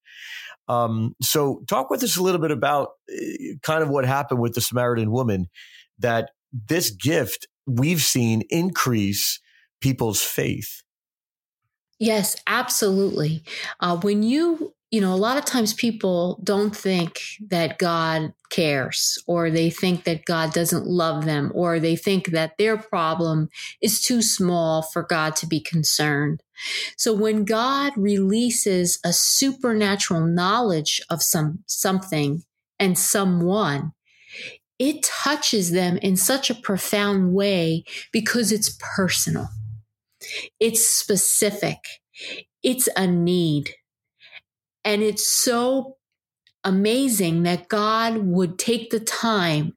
Um, 0.69 1.15
so, 1.23 1.63
talk 1.67 1.91
with 1.91 2.03
us 2.03 2.17
a 2.17 2.23
little 2.23 2.41
bit 2.41 2.51
about 2.51 2.91
uh, 3.11 3.55
kind 3.63 3.83
of 3.83 3.89
what 3.89 4.05
happened 4.05 4.41
with 4.41 4.55
the 4.55 4.61
Samaritan 4.61 5.11
woman. 5.11 5.47
That 5.99 6.31
this 6.53 6.91
gift 6.91 7.47
we've 7.67 8.03
seen 8.03 8.43
increase 8.51 9.41
people's 9.81 10.23
faith. 10.23 10.83
Yes, 11.99 12.37
absolutely. 12.47 13.43
Uh, 13.81 13.97
when 13.97 14.23
you 14.23 14.75
you 14.91 15.03
know, 15.03 15.13
a 15.13 15.17
lot 15.17 15.37
of 15.37 15.45
times 15.45 15.75
people 15.75 16.41
don't 16.43 16.75
think 16.75 17.21
that 17.49 17.79
God 17.79 18.33
cares, 18.51 19.23
or 19.27 19.51
they 19.51 19.69
think 19.69 20.05
that 20.05 20.25
God 20.25 20.53
doesn't 20.55 20.87
love 20.87 21.27
them, 21.27 21.53
or 21.55 21.79
they 21.79 21.95
think 21.95 22.29
that 22.29 22.57
their 22.57 22.79
problem 22.79 23.51
is 23.83 24.01
too 24.01 24.23
small 24.23 24.81
for 24.83 25.03
God 25.03 25.37
to 25.37 25.47
be 25.47 25.61
concerned. 25.61 26.43
So 26.97 27.13
when 27.13 27.45
God 27.45 27.93
releases 27.97 28.99
a 29.05 29.13
supernatural 29.13 30.23
knowledge 30.23 31.03
of 31.11 31.23
some 31.23 31.65
something 31.67 32.45
and 32.79 32.99
someone, 32.99 33.93
it 34.79 35.03
touches 35.03 35.71
them 35.71 35.99
in 35.99 36.17
such 36.17 36.49
a 36.51 36.55
profound 36.55 37.35
way 37.35 37.85
because 38.13 38.53
it's 38.53 38.77
personal. 38.97 39.49
It's 40.59 40.89
specific. 40.89 41.79
It's 42.63 42.89
a 42.97 43.07
need. 43.07 43.75
And 44.89 45.03
it's 45.03 45.27
so 45.27 45.99
amazing 46.65 47.43
that 47.43 47.69
God 47.69 48.17
would 48.17 48.59
take 48.59 48.89
the 48.89 48.99
time 48.99 49.77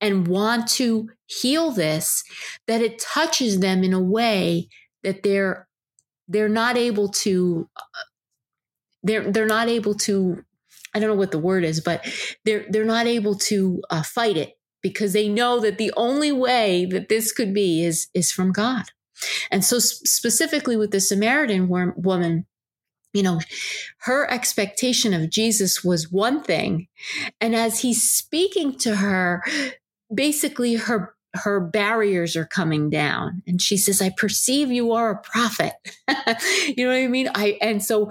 and 0.00 0.28
want 0.28 0.68
to 0.68 1.10
heal 1.26 1.72
this 1.72 2.22
that 2.68 2.80
it 2.80 3.00
touches 3.00 3.58
them 3.58 3.82
in 3.82 3.92
a 3.92 4.00
way 4.00 4.68
that 5.02 5.24
they're 5.24 5.66
they're 6.28 6.48
not 6.48 6.76
able 6.76 7.08
to 7.08 7.68
they're 9.02 9.28
they're 9.28 9.44
not 9.44 9.66
able 9.66 9.96
to 9.96 10.44
I 10.94 11.00
don't 11.00 11.08
know 11.08 11.16
what 11.16 11.32
the 11.32 11.38
word 11.38 11.64
is 11.64 11.80
but 11.80 12.06
they're 12.44 12.64
they're 12.70 12.84
not 12.84 13.08
able 13.08 13.34
to 13.50 13.82
uh, 13.90 14.04
fight 14.04 14.36
it 14.36 14.56
because 14.82 15.14
they 15.14 15.28
know 15.28 15.58
that 15.58 15.78
the 15.78 15.92
only 15.96 16.30
way 16.30 16.86
that 16.92 17.08
this 17.08 17.32
could 17.32 17.52
be 17.52 17.84
is 17.84 18.06
is 18.14 18.30
from 18.30 18.52
God. 18.52 18.84
And 19.50 19.64
so 19.64 19.80
specifically 19.80 20.76
with 20.76 20.92
the 20.92 21.00
Samaritan 21.00 21.68
woman 21.68 22.46
you 23.14 23.22
know, 23.22 23.40
her 24.00 24.30
expectation 24.30 25.14
of 25.14 25.30
Jesus 25.30 25.82
was 25.82 26.12
one 26.12 26.42
thing. 26.42 26.88
And 27.40 27.54
as 27.54 27.80
he's 27.80 28.02
speaking 28.02 28.76
to 28.78 28.96
her, 28.96 29.42
basically 30.12 30.74
her 30.74 31.14
her 31.36 31.58
barriers 31.58 32.36
are 32.36 32.44
coming 32.44 32.90
down. 32.90 33.42
And 33.46 33.60
she 33.60 33.76
says 33.76 34.02
i 34.02 34.10
perceive 34.10 34.70
you 34.70 34.92
are 34.92 35.10
a 35.10 35.22
prophet. 35.22 35.72
You 36.76 36.84
know 36.84 36.90
what 36.90 36.98
i 36.98 37.06
mean? 37.06 37.28
I 37.34 37.56
and 37.60 37.82
so 37.82 38.10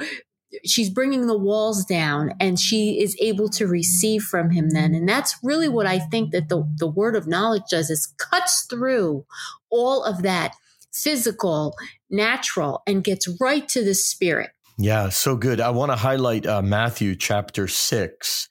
she's 0.66 0.90
bringing 0.90 1.28
the 1.28 1.38
walls 1.38 1.84
down 1.84 2.34
and 2.40 2.60
she 2.60 3.02
is 3.02 3.18
able 3.20 3.50
to 3.50 3.66
receive 3.66 4.24
from 4.24 4.52
him 4.52 4.70
then. 4.70 4.94
And 4.96 5.08
that's 5.08 5.36
really 5.44 5.68
what 5.68 5.86
i 5.86 6.00
think 6.00 6.32
that 6.32 6.48
the, 6.48 6.68
the 6.78 6.88
word 6.88 7.16
of 7.16 7.28
knowledge 7.28 7.64
does 7.70 7.90
is 7.90 8.14
cuts 8.18 8.66
through 8.70 9.26
all 9.70 10.04
of 10.04 10.22
that 10.24 10.56
physical 10.94 11.76
natural 12.10 12.84
and 12.86 13.04
gets 13.04 13.28
right 13.42 13.68
to 13.68 13.84
the 13.84 13.96
spirit 13.96 14.52
yeah, 14.78 15.10
so 15.10 15.36
good. 15.36 15.62
I 15.62 15.70
want 15.70 15.92
to 15.92 15.96
highlight 15.96 16.46
uh, 16.46 16.62
Matthew 16.62 17.16
chapter 17.16 17.68
six 17.68 18.50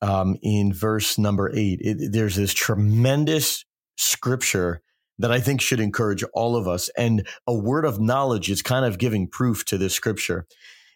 um, 0.00 0.36
in 0.42 0.72
verse 0.72 1.18
number 1.18 1.50
eight. 1.54 1.80
It, 1.80 2.12
there's 2.12 2.36
this 2.36 2.52
tremendous 2.52 3.64
scripture 3.96 4.82
that 5.18 5.30
I 5.32 5.40
think 5.40 5.60
should 5.60 5.80
encourage 5.80 6.24
all 6.34 6.56
of 6.56 6.66
us. 6.66 6.88
And 6.96 7.26
a 7.46 7.54
word 7.54 7.84
of 7.84 8.00
knowledge 8.00 8.50
is 8.50 8.62
kind 8.62 8.84
of 8.84 8.98
giving 8.98 9.28
proof 9.28 9.64
to 9.66 9.78
this 9.78 9.94
scripture. 9.94 10.46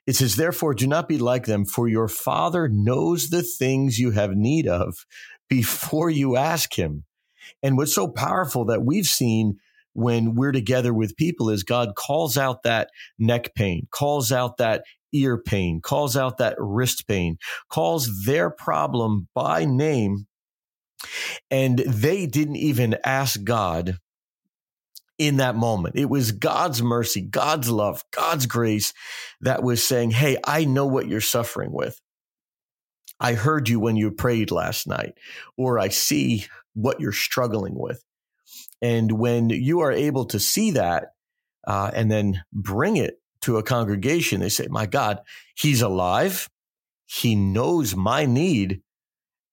It 0.06 0.16
says, 0.16 0.36
Therefore, 0.36 0.74
do 0.74 0.86
not 0.86 1.08
be 1.08 1.18
like 1.18 1.46
them, 1.46 1.64
for 1.64 1.88
your 1.88 2.08
Father 2.08 2.68
knows 2.68 3.30
the 3.30 3.42
things 3.42 3.98
you 3.98 4.12
have 4.12 4.32
need 4.32 4.66
of 4.66 5.06
before 5.48 6.10
you 6.10 6.36
ask 6.36 6.74
Him. 6.74 7.04
And 7.62 7.76
what's 7.76 7.94
so 7.94 8.08
powerful 8.08 8.64
that 8.66 8.84
we've 8.84 9.06
seen 9.06 9.58
when 9.96 10.34
we're 10.34 10.52
together 10.52 10.92
with 10.92 11.16
people 11.16 11.48
is 11.48 11.62
God 11.62 11.94
calls 11.96 12.36
out 12.36 12.62
that 12.64 12.90
neck 13.18 13.54
pain, 13.54 13.88
calls 13.90 14.30
out 14.30 14.58
that 14.58 14.84
ear 15.12 15.38
pain, 15.38 15.80
calls 15.80 16.16
out 16.16 16.38
that 16.38 16.54
wrist 16.58 17.08
pain, 17.08 17.38
calls 17.70 18.24
their 18.26 18.50
problem 18.50 19.28
by 19.34 19.64
name. 19.64 20.26
And 21.50 21.78
they 21.78 22.26
didn't 22.26 22.56
even 22.56 22.96
ask 23.04 23.42
God 23.42 23.96
in 25.18 25.38
that 25.38 25.56
moment. 25.56 25.96
It 25.96 26.10
was 26.10 26.32
God's 26.32 26.82
mercy, 26.82 27.22
God's 27.22 27.70
love, 27.70 28.04
God's 28.10 28.44
grace 28.44 28.92
that 29.40 29.62
was 29.62 29.82
saying, 29.82 30.10
Hey, 30.10 30.36
I 30.44 30.64
know 30.64 30.86
what 30.86 31.08
you're 31.08 31.20
suffering 31.22 31.72
with. 31.72 31.98
I 33.18 33.32
heard 33.32 33.70
you 33.70 33.80
when 33.80 33.96
you 33.96 34.10
prayed 34.10 34.50
last 34.50 34.86
night, 34.86 35.14
or 35.56 35.78
I 35.78 35.88
see 35.88 36.44
what 36.74 37.00
you're 37.00 37.12
struggling 37.12 37.78
with. 37.78 38.04
And 38.82 39.12
when 39.12 39.50
you 39.50 39.80
are 39.80 39.92
able 39.92 40.26
to 40.26 40.38
see 40.38 40.72
that 40.72 41.12
uh, 41.66 41.90
and 41.94 42.10
then 42.10 42.42
bring 42.52 42.96
it 42.96 43.20
to 43.42 43.56
a 43.56 43.62
congregation, 43.62 44.40
they 44.40 44.48
say, 44.48 44.66
My 44.68 44.86
God, 44.86 45.20
he's 45.54 45.82
alive. 45.82 46.48
He 47.06 47.34
knows 47.34 47.94
my 47.94 48.26
need. 48.26 48.82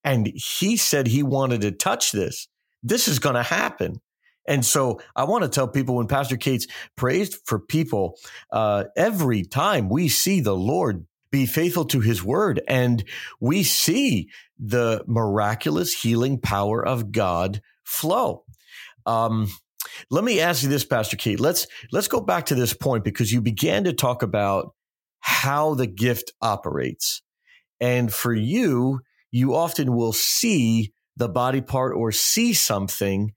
And 0.04 0.28
he 0.36 0.76
said 0.76 1.08
he 1.08 1.24
wanted 1.24 1.62
to 1.62 1.72
touch 1.72 2.12
this. 2.12 2.48
This 2.82 3.08
is 3.08 3.20
going 3.20 3.36
to 3.36 3.44
happen. 3.44 4.02
And 4.46 4.66
so 4.66 5.00
I 5.16 5.24
want 5.24 5.44
to 5.44 5.50
tell 5.50 5.68
people 5.68 5.96
when 5.96 6.08
Pastor 6.08 6.36
Kate's 6.36 6.68
praised 6.98 7.38
for 7.46 7.60
people, 7.60 8.18
uh, 8.52 8.86
every 8.98 9.44
time 9.44 9.90
we 9.90 10.10
see 10.10 10.42
the 10.42 10.56
Lord 10.56 11.06
be 11.32 11.46
faithful 11.46 11.86
to 11.86 12.00
his 12.00 12.24
word 12.24 12.62
and 12.68 13.04
we 13.40 13.64
see 13.64 14.30
the 14.60 15.04
miraculous 15.08 15.94
healing 15.94 16.40
power 16.40 16.86
of 16.86 17.12
God 17.12 17.62
flow. 17.84 18.44
Um, 19.06 19.50
let 20.10 20.24
me 20.24 20.40
ask 20.40 20.64
you 20.64 20.70
this, 20.70 20.86
Pastor 20.86 21.18
Kate. 21.18 21.40
Let's 21.40 21.68
let's 21.92 22.08
go 22.08 22.22
back 22.22 22.48
to 22.48 22.56
this 22.56 22.74
point 22.74 23.04
because 23.04 23.32
you 23.32 23.42
began 23.42 23.84
to 23.86 23.94
talk 23.94 24.24
about 24.24 24.74
how 25.20 25.74
the 25.74 25.88
gift 25.88 26.32
operates, 26.42 27.22
and 27.80 28.14
for 28.14 28.34
you, 28.34 29.02
you 29.32 29.56
often 29.56 29.96
will 29.96 30.14
see 30.14 30.94
the 31.16 31.30
body 31.30 31.62
part 31.62 31.96
or 31.96 32.12
see 32.12 32.54
something 32.54 33.34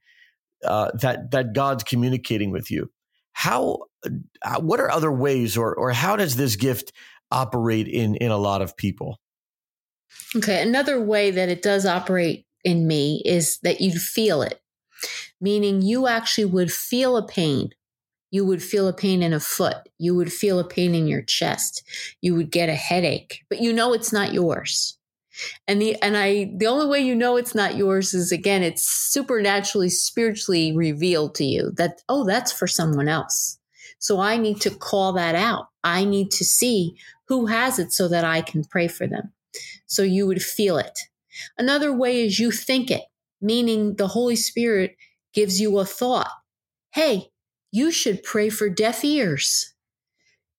uh, 0.63 0.91
that 1.01 1.31
that 1.31 1.53
God's 1.53 1.83
communicating 1.83 2.51
with 2.51 2.71
you. 2.71 2.89
How? 3.33 3.79
Uh, 4.05 4.59
what 4.59 4.79
are 4.79 4.91
other 4.91 5.11
ways, 5.11 5.57
or 5.57 5.75
or 5.75 5.91
how 5.91 6.15
does 6.15 6.35
this 6.35 6.55
gift 6.55 6.91
operate 7.31 7.87
in 7.87 8.15
in 8.15 8.31
a 8.31 8.37
lot 8.37 8.61
of 8.61 8.77
people? 8.77 9.19
Okay, 10.35 10.61
another 10.61 11.01
way 11.01 11.31
that 11.31 11.49
it 11.49 11.61
does 11.61 11.85
operate 11.85 12.45
in 12.63 12.87
me 12.87 13.21
is 13.25 13.59
that 13.59 13.81
you 13.81 13.91
feel 13.91 14.41
it 14.41 14.59
meaning 15.39 15.81
you 15.81 16.07
actually 16.07 16.45
would 16.45 16.71
feel 16.71 17.17
a 17.17 17.25
pain. 17.25 17.71
You 18.31 18.45
would 18.45 18.61
feel 18.61 18.87
a 18.87 18.93
pain 18.93 19.23
in 19.23 19.33
a 19.33 19.39
foot. 19.39 19.77
You 19.97 20.15
would 20.15 20.31
feel 20.33 20.59
a 20.59 20.67
pain 20.67 20.93
in 20.93 21.07
your 21.07 21.21
chest. 21.21 21.83
You 22.21 22.35
would 22.35 22.51
get 22.51 22.69
a 22.69 22.75
headache, 22.75 23.45
but 23.49 23.61
you 23.61 23.71
know 23.71 23.93
it's 23.93 24.11
not 24.11 24.33
yours. 24.33 24.97
And 25.67 25.81
the 25.81 26.01
and 26.01 26.17
I 26.17 26.51
the 26.55 26.67
only 26.67 26.87
way 26.87 26.99
you 26.99 27.15
know 27.15 27.37
it's 27.37 27.53
not 27.53 27.77
yours 27.77 28.13
is 28.13 28.31
again 28.31 28.63
it's 28.63 28.83
supernaturally 28.83 29.89
spiritually 29.89 30.75
revealed 30.75 31.35
to 31.35 31.45
you 31.45 31.71
that 31.77 32.01
oh 32.09 32.25
that's 32.25 32.51
for 32.51 32.67
someone 32.67 33.07
else. 33.07 33.59
So 33.99 34.19
I 34.19 34.37
need 34.37 34.61
to 34.61 34.71
call 34.71 35.13
that 35.13 35.35
out. 35.35 35.67
I 35.83 36.05
need 36.05 36.31
to 36.31 36.45
see 36.45 36.97
who 37.27 37.47
has 37.47 37.79
it 37.79 37.91
so 37.93 38.07
that 38.07 38.23
I 38.23 38.41
can 38.41 38.63
pray 38.63 38.87
for 38.87 39.07
them. 39.07 39.33
So 39.85 40.03
you 40.03 40.27
would 40.27 40.41
feel 40.41 40.77
it. 40.77 40.99
Another 41.57 41.93
way 41.93 42.25
is 42.25 42.39
you 42.39 42.51
think 42.51 42.89
it, 42.91 43.03
meaning 43.41 43.95
the 43.95 44.09
Holy 44.09 44.35
Spirit 44.35 44.95
gives 45.33 45.59
you 45.59 45.77
a 45.79 45.85
thought. 45.85 46.31
Hey, 46.93 47.29
you 47.71 47.91
should 47.91 48.23
pray 48.23 48.49
for 48.49 48.69
deaf 48.69 49.03
ears. 49.03 49.73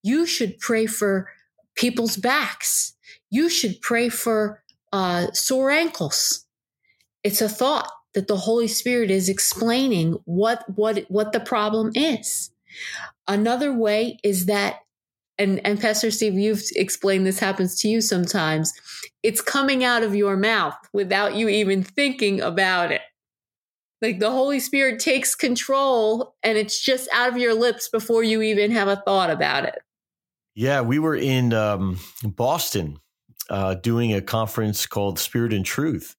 You 0.02 0.26
should 0.26 0.58
pray 0.58 0.86
for 0.86 1.30
people's 1.74 2.16
backs. 2.16 2.94
You 3.30 3.48
should 3.48 3.80
pray 3.80 4.08
for 4.08 4.62
uh, 4.92 5.32
sore 5.32 5.70
ankles. 5.70 6.46
It's 7.24 7.40
a 7.40 7.48
thought 7.48 7.90
that 8.14 8.28
the 8.28 8.36
Holy 8.36 8.68
Spirit 8.68 9.10
is 9.10 9.28
explaining 9.28 10.18
what 10.24 10.64
what 10.76 11.04
what 11.08 11.32
the 11.32 11.40
problem 11.40 11.90
is. 11.94 12.50
Another 13.26 13.72
way 13.72 14.18
is 14.22 14.46
that 14.46 14.80
and 15.38 15.64
and 15.64 15.80
Pastor 15.80 16.10
Steve, 16.10 16.34
you've 16.34 16.62
explained 16.76 17.26
this 17.26 17.38
happens 17.38 17.80
to 17.80 17.88
you 17.88 18.00
sometimes. 18.00 18.72
It's 19.22 19.40
coming 19.40 19.84
out 19.84 20.02
of 20.02 20.14
your 20.14 20.36
mouth 20.36 20.76
without 20.92 21.34
you 21.34 21.48
even 21.48 21.82
thinking 21.82 22.40
about 22.40 22.92
it. 22.92 23.02
Like 24.00 24.20
the 24.20 24.30
Holy 24.30 24.60
Spirit 24.60 25.00
takes 25.00 25.34
control 25.34 26.34
and 26.42 26.56
it's 26.56 26.84
just 26.84 27.08
out 27.12 27.28
of 27.28 27.38
your 27.38 27.54
lips 27.54 27.88
before 27.88 28.22
you 28.22 28.42
even 28.42 28.70
have 28.70 28.88
a 28.88 29.02
thought 29.04 29.30
about 29.30 29.64
it. 29.64 29.80
Yeah, 30.54 30.80
we 30.80 30.98
were 30.98 31.16
in 31.16 31.52
um, 31.52 31.98
Boston 32.22 32.98
uh, 33.50 33.74
doing 33.74 34.12
a 34.12 34.20
conference 34.20 34.86
called 34.86 35.18
Spirit 35.18 35.52
and 35.52 35.64
Truth. 35.64 36.16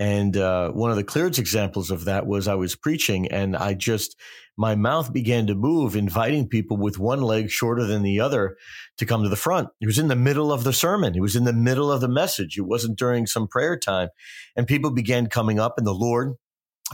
And 0.00 0.34
uh, 0.34 0.70
one 0.70 0.90
of 0.90 0.96
the 0.96 1.04
clearest 1.04 1.38
examples 1.38 1.90
of 1.90 2.06
that 2.06 2.26
was 2.26 2.48
I 2.48 2.54
was 2.54 2.74
preaching 2.74 3.28
and 3.28 3.54
I 3.54 3.74
just, 3.74 4.16
my 4.56 4.74
mouth 4.74 5.12
began 5.12 5.46
to 5.48 5.54
move, 5.54 5.94
inviting 5.94 6.48
people 6.48 6.78
with 6.78 6.98
one 6.98 7.20
leg 7.20 7.50
shorter 7.50 7.84
than 7.84 8.02
the 8.02 8.18
other 8.18 8.56
to 8.96 9.04
come 9.04 9.22
to 9.22 9.28
the 9.28 9.36
front. 9.36 9.68
It 9.78 9.86
was 9.86 9.98
in 9.98 10.08
the 10.08 10.16
middle 10.16 10.54
of 10.54 10.64
the 10.64 10.72
sermon. 10.72 11.14
It 11.14 11.20
was 11.20 11.36
in 11.36 11.44
the 11.44 11.52
middle 11.52 11.92
of 11.92 12.00
the 12.00 12.08
message. 12.08 12.56
It 12.56 12.62
wasn't 12.62 12.98
during 12.98 13.26
some 13.26 13.46
prayer 13.46 13.78
time. 13.78 14.08
And 14.56 14.66
people 14.66 14.90
began 14.90 15.26
coming 15.26 15.60
up 15.60 15.74
and 15.76 15.86
the 15.86 15.92
Lord 15.92 16.32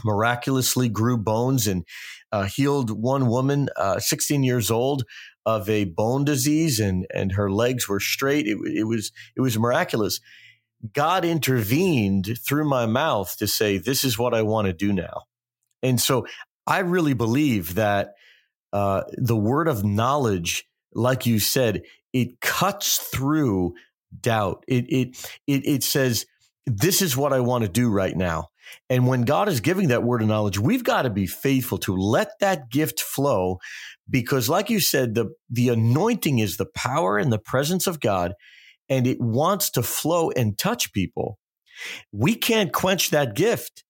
miraculously 0.03 0.89
grew 0.89 1.17
bones 1.17 1.65
and 1.65 1.85
uh, 2.33 2.43
healed 2.43 2.91
one 2.91 3.27
woman, 3.27 3.69
uh, 3.77 3.99
16 3.99 4.43
years 4.43 4.69
old, 4.69 5.05
of 5.45 5.69
a 5.69 5.85
bone 5.85 6.25
disease 6.25 6.77
and 6.77 7.07
and 7.13 7.31
her 7.31 7.49
legs 7.49 7.87
were 7.87 8.01
straight. 8.01 8.47
It, 8.47 8.57
it 8.65 8.83
was 8.83 9.13
it 9.37 9.39
was 9.39 9.57
miraculous. 9.57 10.19
God 10.93 11.25
intervened 11.25 12.37
through 12.45 12.65
my 12.65 12.85
mouth 12.85 13.35
to 13.37 13.47
say, 13.47 13.77
"This 13.77 14.03
is 14.03 14.17
what 14.17 14.33
I 14.33 14.41
want 14.43 14.67
to 14.67 14.73
do 14.73 14.93
now," 14.93 15.23
and 15.81 15.99
so 15.99 16.27
I 16.65 16.79
really 16.79 17.13
believe 17.13 17.75
that 17.75 18.13
uh, 18.73 19.03
the 19.13 19.35
word 19.35 19.67
of 19.67 19.83
knowledge, 19.83 20.65
like 20.93 21.25
you 21.25 21.39
said, 21.39 21.83
it 22.13 22.39
cuts 22.41 22.97
through 22.97 23.73
doubt. 24.19 24.63
It 24.67 24.85
it 24.89 25.31
it, 25.47 25.67
it 25.67 25.83
says, 25.83 26.25
"This 26.65 27.01
is 27.01 27.17
what 27.17 27.33
I 27.33 27.39
want 27.39 27.63
to 27.63 27.69
do 27.69 27.89
right 27.89 28.15
now." 28.15 28.49
And 28.89 29.07
when 29.07 29.23
God 29.23 29.47
is 29.47 29.61
giving 29.61 29.89
that 29.89 30.03
word 30.03 30.21
of 30.21 30.27
knowledge, 30.27 30.59
we've 30.59 30.83
got 30.83 31.03
to 31.03 31.09
be 31.09 31.25
faithful 31.25 31.77
to 31.79 31.95
let 31.95 32.31
that 32.39 32.69
gift 32.69 32.99
flow 32.99 33.59
because 34.09 34.49
like 34.49 34.69
you 34.69 34.79
said, 34.79 35.15
the, 35.15 35.33
the 35.49 35.69
anointing 35.69 36.39
is 36.39 36.57
the 36.57 36.65
power 36.75 37.17
and 37.17 37.31
the 37.31 37.39
presence 37.39 37.87
of 37.87 37.99
God 37.99 38.33
and 38.89 39.07
it 39.07 39.19
wants 39.19 39.71
to 39.71 39.83
flow 39.83 40.31
and 40.31 40.57
touch 40.57 40.93
people. 40.93 41.37
We 42.11 42.35
can't 42.35 42.73
quench 42.73 43.11
that 43.11 43.35
gift. 43.35 43.83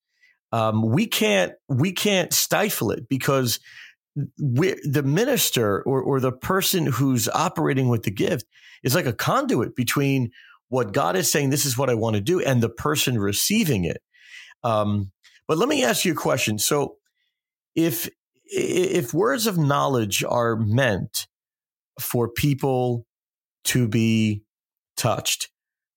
Um, 0.51 0.82
we 0.82 1.08
can't, 1.08 1.54
we 1.68 1.92
can't 1.92 2.34
stifle 2.34 2.92
it 2.92 3.08
because 3.10 3.60
the 4.16 5.04
minister 5.04 5.82
or, 5.84 6.01
or 6.01 6.20
the 6.20 6.32
person 6.32 6.86
who's 6.88 7.30
operating 7.30 7.88
with 7.89 8.04
the 8.04 8.12
gift 8.12 8.45
is 8.84 8.95
like 8.95 9.06
a 9.06 9.13
conduit 9.13 9.76
between 9.76 10.32
what 10.69 10.91
God 10.91 11.15
is 11.15 11.32
saying, 11.32 11.50
this 11.50 11.65
is 11.65 11.78
what 11.78 11.89
I 11.89 11.93
want 11.93 12.15
to 12.15 12.22
do, 12.22 12.41
and 12.41 12.62
the 12.62 12.69
person 12.69 13.19
receiving 13.19 13.86
it. 13.86 14.02
Um, 14.63 15.12
but 15.48 15.58
let 15.58 15.69
me 15.69 15.84
ask 15.84 16.04
you 16.04 16.12
a 16.12 16.15
question. 16.15 16.60
So, 16.60 16.98
if 17.76 18.10
if 18.45 19.13
words 19.13 19.48
of 19.48 19.58
knowledge 19.58 20.24
are 20.24 20.56
meant 20.56 21.28
for 22.00 22.30
people 22.30 23.06
to 23.65 23.88
be 23.88 24.43
touched, 24.98 25.50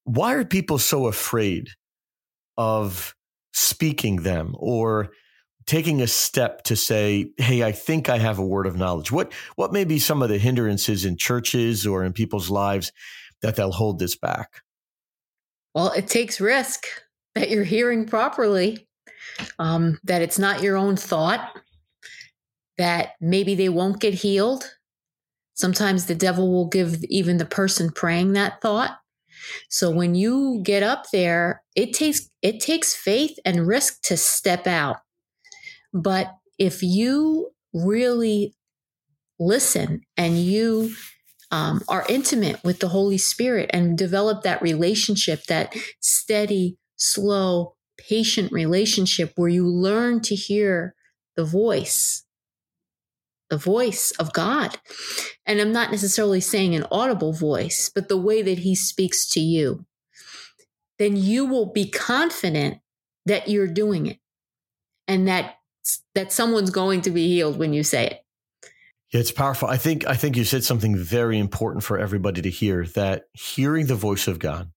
why 0.04 0.34
are 0.34 0.44
people 0.44 0.78
so 0.78 1.06
afraid 1.06 1.68
of 2.56 3.14
speaking 3.52 4.16
them 4.16 4.54
or 4.58 5.10
taking 5.66 6.00
a 6.00 6.06
step 6.06 6.62
to 6.64 6.76
say, 6.76 7.30
"Hey, 7.36 7.62
I 7.62 7.72
think 7.72 8.08
I 8.08 8.18
have 8.18 8.38
a 8.38 8.46
word 8.46 8.66
of 8.66 8.76
knowledge"? 8.76 9.10
What 9.12 9.32
what 9.56 9.72
may 9.72 9.84
be 9.84 9.98
some 9.98 10.22
of 10.22 10.28
the 10.28 10.38
hindrances 10.38 11.04
in 11.04 11.16
churches 11.16 11.86
or 11.86 12.04
in 12.04 12.12
people's 12.12 12.50
lives 12.50 12.92
that 13.42 13.56
they'll 13.56 13.72
hold 13.72 13.98
this 13.98 14.16
back? 14.16 14.62
Well, 15.74 15.92
it 15.92 16.08
takes 16.08 16.40
risk 16.40 16.84
that 17.34 17.50
you're 17.50 17.64
hearing 17.64 18.06
properly, 18.06 18.88
um, 19.58 20.00
that 20.04 20.22
it's 20.22 20.38
not 20.38 20.62
your 20.62 20.76
own 20.76 20.96
thought, 20.96 21.56
that 22.76 23.10
maybe 23.20 23.54
they 23.54 23.68
won't 23.68 24.00
get 24.00 24.14
healed. 24.14 24.74
Sometimes 25.60 26.06
the 26.06 26.14
devil 26.14 26.50
will 26.50 26.68
give 26.68 27.04
even 27.10 27.36
the 27.36 27.44
person 27.44 27.90
praying 27.90 28.32
that 28.32 28.62
thought. 28.62 28.98
So 29.68 29.90
when 29.90 30.14
you 30.14 30.62
get 30.64 30.82
up 30.82 31.10
there, 31.12 31.62
it 31.76 31.92
takes 31.92 32.30
it 32.40 32.60
takes 32.60 32.94
faith 32.94 33.38
and 33.44 33.66
risk 33.66 34.00
to 34.04 34.16
step 34.16 34.66
out. 34.66 34.96
But 35.92 36.34
if 36.58 36.82
you 36.82 37.50
really 37.74 38.54
listen 39.38 40.00
and 40.16 40.38
you 40.38 40.92
um, 41.50 41.82
are 41.88 42.06
intimate 42.08 42.64
with 42.64 42.80
the 42.80 42.88
Holy 42.88 43.18
Spirit 43.18 43.68
and 43.74 43.98
develop 43.98 44.42
that 44.44 44.62
relationship, 44.62 45.44
that 45.44 45.74
steady, 46.00 46.78
slow, 46.96 47.74
patient 47.98 48.50
relationship 48.50 49.32
where 49.36 49.50
you 49.50 49.66
learn 49.66 50.22
to 50.22 50.34
hear 50.34 50.94
the 51.36 51.44
voice, 51.44 52.24
the 53.50 53.58
voice 53.58 54.12
of 54.12 54.32
God. 54.32 54.78
And 55.44 55.60
I'm 55.60 55.72
not 55.72 55.90
necessarily 55.90 56.40
saying 56.40 56.74
an 56.74 56.86
audible 56.90 57.32
voice, 57.32 57.90
but 57.94 58.08
the 58.08 58.16
way 58.16 58.40
that 58.40 58.58
he 58.58 58.74
speaks 58.74 59.28
to 59.30 59.40
you. 59.40 59.84
Then 60.98 61.16
you 61.16 61.44
will 61.44 61.72
be 61.72 61.90
confident 61.90 62.78
that 63.26 63.48
you're 63.48 63.66
doing 63.66 64.06
it 64.06 64.18
and 65.06 65.28
that 65.28 65.56
that 66.14 66.32
someone's 66.32 66.70
going 66.70 67.00
to 67.02 67.10
be 67.10 67.26
healed 67.26 67.58
when 67.58 67.72
you 67.72 67.82
say 67.82 68.06
it. 68.06 68.24
Yeah, 69.12 69.20
it's 69.20 69.32
powerful. 69.32 69.68
I 69.68 69.76
think 69.76 70.06
I 70.06 70.14
think 70.14 70.36
you 70.36 70.44
said 70.44 70.62
something 70.62 70.96
very 70.96 71.38
important 71.38 71.84
for 71.84 71.98
everybody 71.98 72.42
to 72.42 72.50
hear 72.50 72.86
that 72.94 73.24
hearing 73.32 73.86
the 73.86 73.94
voice 73.96 74.28
of 74.28 74.38
God 74.38 74.70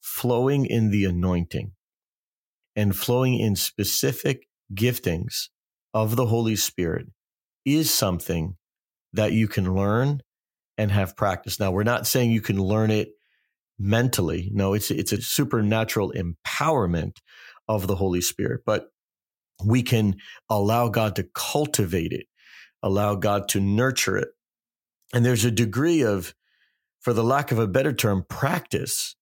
flowing 0.00 0.66
in 0.66 0.90
the 0.90 1.04
anointing 1.04 1.72
and 2.76 2.94
flowing 2.94 3.38
in 3.38 3.56
specific 3.56 4.46
giftings 4.74 5.48
of 5.94 6.16
the 6.16 6.26
Holy 6.26 6.56
Spirit 6.56 7.08
is 7.64 7.92
something 7.92 8.56
that 9.12 9.32
you 9.32 9.48
can 9.48 9.74
learn 9.74 10.22
and 10.78 10.90
have 10.90 11.16
practice. 11.16 11.60
Now, 11.60 11.70
we're 11.70 11.82
not 11.82 12.06
saying 12.06 12.30
you 12.30 12.40
can 12.40 12.60
learn 12.60 12.90
it 12.90 13.10
mentally. 13.78 14.50
No, 14.52 14.74
it's 14.74 14.90
it's 14.90 15.12
a 15.12 15.20
supernatural 15.20 16.12
empowerment 16.16 17.18
of 17.68 17.86
the 17.86 17.96
Holy 17.96 18.20
Spirit, 18.20 18.62
but 18.64 18.86
we 19.64 19.82
can 19.82 20.16
allow 20.48 20.88
God 20.88 21.16
to 21.16 21.28
cultivate 21.34 22.12
it, 22.12 22.26
allow 22.82 23.14
God 23.14 23.48
to 23.50 23.60
nurture 23.60 24.16
it. 24.16 24.28
And 25.14 25.24
there's 25.24 25.44
a 25.44 25.50
degree 25.50 26.02
of 26.02 26.34
for 27.00 27.12
the 27.12 27.24
lack 27.24 27.52
of 27.52 27.58
a 27.58 27.66
better 27.66 27.92
term 27.92 28.24
practice 28.28 29.16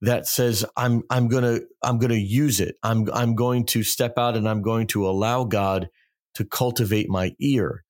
that 0.00 0.26
says 0.26 0.64
I'm 0.76 1.02
I'm 1.10 1.28
gonna 1.28 1.60
I'm 1.82 1.98
gonna 1.98 2.14
use 2.14 2.60
it. 2.60 2.76
I'm 2.82 3.08
I'm 3.12 3.34
going 3.34 3.66
to 3.66 3.82
step 3.82 4.16
out 4.16 4.36
and 4.36 4.48
I'm 4.48 4.62
going 4.62 4.86
to 4.88 5.08
allow 5.08 5.44
God 5.44 5.88
to 6.34 6.44
cultivate 6.44 7.08
my 7.08 7.34
ear. 7.40 7.84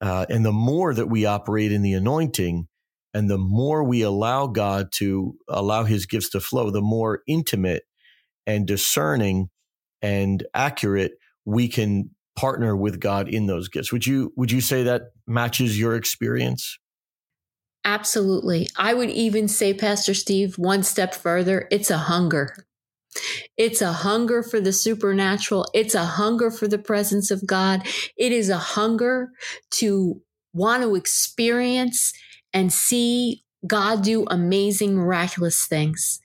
Uh, 0.00 0.26
and 0.28 0.44
the 0.44 0.52
more 0.52 0.94
that 0.94 1.08
we 1.08 1.26
operate 1.26 1.72
in 1.72 1.82
the 1.82 1.92
anointing, 1.92 2.68
and 3.14 3.28
the 3.28 3.38
more 3.38 3.82
we 3.82 4.02
allow 4.02 4.46
God 4.46 4.92
to 4.92 5.34
allow 5.48 5.84
His 5.84 6.06
gifts 6.06 6.30
to 6.30 6.40
flow, 6.40 6.70
the 6.70 6.82
more 6.82 7.22
intimate 7.26 7.82
and 8.46 8.66
discerning 8.66 9.48
and 10.02 10.46
accurate 10.54 11.12
we 11.44 11.68
can 11.68 12.10
partner 12.36 12.76
with 12.76 13.00
God 13.00 13.28
in 13.28 13.46
those 13.46 13.68
gifts. 13.68 13.90
Would 13.90 14.06
you 14.06 14.32
would 14.36 14.52
you 14.52 14.60
say 14.60 14.84
that 14.84 15.10
matches 15.26 15.78
your 15.78 15.96
experience? 15.96 16.78
Absolutely. 17.84 18.68
I 18.76 18.94
would 18.94 19.10
even 19.10 19.48
say, 19.48 19.72
Pastor 19.72 20.12
Steve, 20.12 20.58
one 20.58 20.82
step 20.82 21.14
further, 21.14 21.66
it's 21.70 21.90
a 21.90 21.96
hunger. 21.96 22.54
It's 23.56 23.82
a 23.82 23.92
hunger 23.92 24.42
for 24.42 24.60
the 24.60 24.72
supernatural. 24.72 25.66
It's 25.74 25.94
a 25.94 26.04
hunger 26.04 26.50
for 26.50 26.68
the 26.68 26.78
presence 26.78 27.30
of 27.30 27.46
God. 27.46 27.86
It 28.16 28.32
is 28.32 28.48
a 28.48 28.58
hunger 28.58 29.30
to 29.72 30.22
want 30.52 30.82
to 30.82 30.94
experience 30.94 32.12
and 32.52 32.72
see 32.72 33.44
God 33.66 34.02
do 34.02 34.24
amazing, 34.30 34.94
miraculous 34.94 35.66
things. 35.66 36.20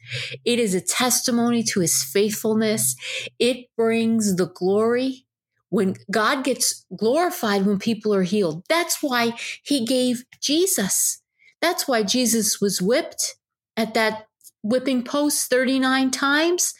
It 0.45 0.59
is 0.59 0.75
a 0.75 0.81
testimony 0.81 1.63
to 1.63 1.79
his 1.79 2.03
faithfulness. 2.03 2.95
It 3.39 3.67
brings 3.75 4.35
the 4.35 4.47
glory 4.47 5.25
when 5.69 5.95
God 6.11 6.43
gets 6.43 6.85
glorified 6.95 7.65
when 7.65 7.79
people 7.79 8.13
are 8.13 8.23
healed. 8.23 8.63
That's 8.69 9.01
why 9.01 9.33
he 9.63 9.85
gave 9.85 10.23
Jesus. 10.39 11.21
That's 11.61 11.87
why 11.87 12.03
Jesus 12.03 12.61
was 12.61 12.81
whipped 12.81 13.35
at 13.75 13.95
that 13.95 14.27
whipping 14.63 15.03
post 15.03 15.49
39 15.49 16.09
times 16.11 16.73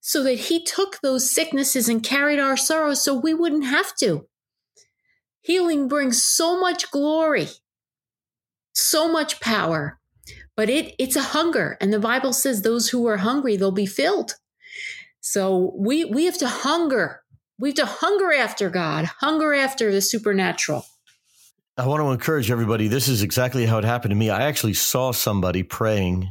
so 0.00 0.22
that 0.22 0.38
he 0.38 0.64
took 0.64 1.00
those 1.00 1.30
sicknesses 1.30 1.88
and 1.88 2.02
carried 2.02 2.38
our 2.38 2.56
sorrows 2.56 3.04
so 3.04 3.14
we 3.14 3.34
wouldn't 3.34 3.66
have 3.66 3.94
to. 3.96 4.26
Healing 5.40 5.88
brings 5.88 6.22
so 6.22 6.58
much 6.58 6.90
glory 6.90 7.48
so 8.78 9.10
much 9.10 9.40
power, 9.40 9.98
but 10.56 10.70
it 10.70 10.94
it's 10.98 11.16
a 11.16 11.22
hunger, 11.22 11.76
and 11.80 11.92
the 11.92 11.98
Bible 11.98 12.32
says 12.32 12.62
those 12.62 12.88
who 12.88 13.06
are 13.06 13.18
hungry 13.18 13.56
they'll 13.56 13.70
be 13.70 13.86
filled. 13.86 14.34
So 15.20 15.74
we 15.76 16.04
we 16.04 16.24
have 16.24 16.38
to 16.38 16.48
hunger. 16.48 17.22
We 17.58 17.70
have 17.70 17.76
to 17.76 17.86
hunger 17.86 18.32
after 18.32 18.70
God, 18.70 19.06
hunger 19.20 19.52
after 19.52 19.90
the 19.90 20.00
supernatural. 20.00 20.86
I 21.76 21.86
want 21.86 22.00
to 22.02 22.10
encourage 22.10 22.50
everybody. 22.50 22.88
This 22.88 23.08
is 23.08 23.22
exactly 23.22 23.66
how 23.66 23.78
it 23.78 23.84
happened 23.84 24.10
to 24.10 24.16
me. 24.16 24.30
I 24.30 24.42
actually 24.42 24.74
saw 24.74 25.12
somebody 25.12 25.62
praying 25.62 26.28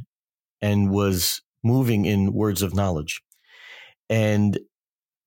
and 0.62 0.90
was 0.92 1.42
moving 1.64 2.06
in 2.06 2.34
words 2.34 2.62
of 2.62 2.76
knowledge. 2.76 3.22
And 4.10 4.58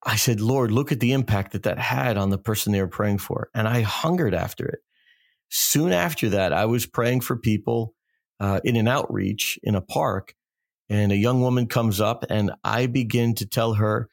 I 0.03 0.16
said, 0.16 0.40
Lord, 0.40 0.73
look 0.73 0.93
at 0.93 1.01
the 1.01 1.12
impact 1.12 1.53
that 1.53 1.64
that 1.64 1.79
had 1.79 2.16
on 2.16 2.31
the 2.31 2.38
person 2.38 2.73
they 2.73 2.81
were 2.81 2.88
praying 2.88 3.19
for. 3.19 3.51
And 3.55 3.69
I 3.69 3.83
hungered 3.83 4.35
after 4.35 4.66
it. 4.66 4.79
Soon 5.51 5.93
after 5.93 6.31
that, 6.31 6.53
I 6.53 6.64
was 6.66 6.87
praying 6.87 7.21
for 7.21 7.37
people 7.37 7.95
uh, 8.38 8.61
in 8.64 8.77
an 8.77 8.88
outreach 8.88 9.59
in 9.62 9.75
a 9.75 9.81
park, 9.81 10.35
and 10.88 11.12
a 11.12 11.16
young 11.16 11.40
woman 11.40 11.66
comes 11.66 12.01
up, 12.01 12.25
and 12.31 12.53
I 12.64 12.87
begin 12.87 13.35
to 13.35 13.47
tell 13.47 13.75
her 13.75 14.09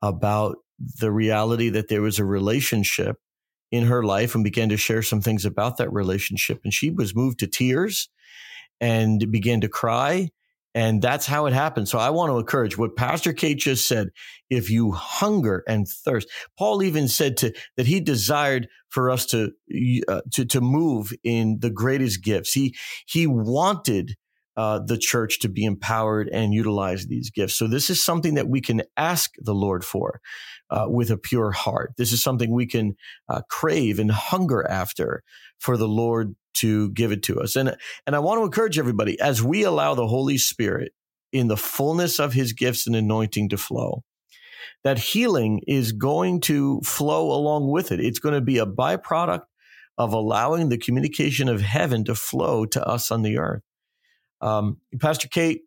about 0.00 0.58
the 1.00 1.10
reality 1.10 1.70
that 1.70 1.88
there 1.88 2.02
was 2.02 2.18
a 2.18 2.24
relationship 2.24 3.16
in 3.70 3.86
her 3.86 4.02
life 4.02 4.34
and 4.34 4.44
began 4.44 4.68
to 4.68 4.76
share 4.76 5.02
some 5.02 5.20
things 5.20 5.44
about 5.44 5.78
that 5.78 5.92
relationship. 5.92 6.60
And 6.62 6.72
she 6.72 6.90
was 6.90 7.14
moved 7.14 7.38
to 7.40 7.46
tears 7.46 8.08
and 8.80 9.30
began 9.30 9.60
to 9.62 9.68
cry 9.68 10.30
and 10.74 11.02
that's 11.02 11.26
how 11.26 11.46
it 11.46 11.52
happens. 11.52 11.90
So 11.90 11.98
I 11.98 12.10
want 12.10 12.30
to 12.30 12.38
encourage 12.38 12.78
what 12.78 12.96
Pastor 12.96 13.32
Kate 13.32 13.58
just 13.58 13.86
said. 13.86 14.08
If 14.50 14.70
you 14.70 14.92
hunger 14.92 15.62
and 15.66 15.88
thirst, 15.88 16.28
Paul 16.58 16.82
even 16.82 17.08
said 17.08 17.36
to 17.38 17.52
that 17.76 17.86
he 17.86 18.00
desired 18.00 18.68
for 18.88 19.10
us 19.10 19.26
to 19.26 19.52
uh, 20.08 20.22
to 20.32 20.44
to 20.46 20.60
move 20.60 21.12
in 21.24 21.58
the 21.60 21.70
greatest 21.70 22.22
gifts. 22.22 22.52
He 22.52 22.76
he 23.06 23.26
wanted 23.26 24.14
uh, 24.56 24.80
the 24.84 24.98
church 24.98 25.40
to 25.40 25.48
be 25.48 25.64
empowered 25.64 26.28
and 26.28 26.52
utilize 26.52 27.06
these 27.06 27.30
gifts. 27.30 27.54
So 27.54 27.66
this 27.66 27.88
is 27.88 28.02
something 28.02 28.34
that 28.34 28.48
we 28.48 28.60
can 28.60 28.82
ask 28.96 29.32
the 29.38 29.54
Lord 29.54 29.84
for 29.84 30.20
uh, 30.70 30.86
with 30.88 31.10
a 31.10 31.16
pure 31.16 31.52
heart. 31.52 31.92
This 31.96 32.12
is 32.12 32.22
something 32.22 32.52
we 32.52 32.66
can 32.66 32.94
uh, 33.28 33.42
crave 33.48 33.98
and 33.98 34.10
hunger 34.10 34.66
after 34.68 35.22
for 35.58 35.76
the 35.76 35.88
Lord 35.88 36.34
to 36.54 36.90
give 36.90 37.12
it 37.12 37.22
to 37.24 37.40
us. 37.40 37.56
And 37.56 37.76
and 38.06 38.16
I 38.16 38.18
want 38.18 38.38
to 38.40 38.44
encourage 38.44 38.78
everybody 38.78 39.18
as 39.20 39.42
we 39.42 39.62
allow 39.62 39.94
the 39.94 40.06
Holy 40.06 40.38
Spirit 40.38 40.92
in 41.32 41.48
the 41.48 41.56
fullness 41.56 42.18
of 42.18 42.32
His 42.32 42.52
gifts 42.52 42.86
and 42.86 42.96
anointing 42.96 43.48
to 43.50 43.56
flow. 43.56 44.04
That 44.84 44.98
healing 44.98 45.62
is 45.66 45.92
going 45.92 46.40
to 46.42 46.80
flow 46.80 47.32
along 47.32 47.70
with 47.70 47.92
it. 47.92 48.00
It's 48.00 48.18
going 48.18 48.34
to 48.34 48.40
be 48.40 48.58
a 48.58 48.66
byproduct 48.66 49.42
of 49.98 50.12
allowing 50.12 50.68
the 50.68 50.78
communication 50.78 51.48
of 51.48 51.60
heaven 51.60 52.04
to 52.04 52.14
flow 52.14 52.66
to 52.66 52.84
us 52.84 53.10
on 53.10 53.22
the 53.22 53.38
earth. 53.38 53.62
Um, 54.40 54.78
Pastor 55.00 55.28
Kate, 55.28 55.62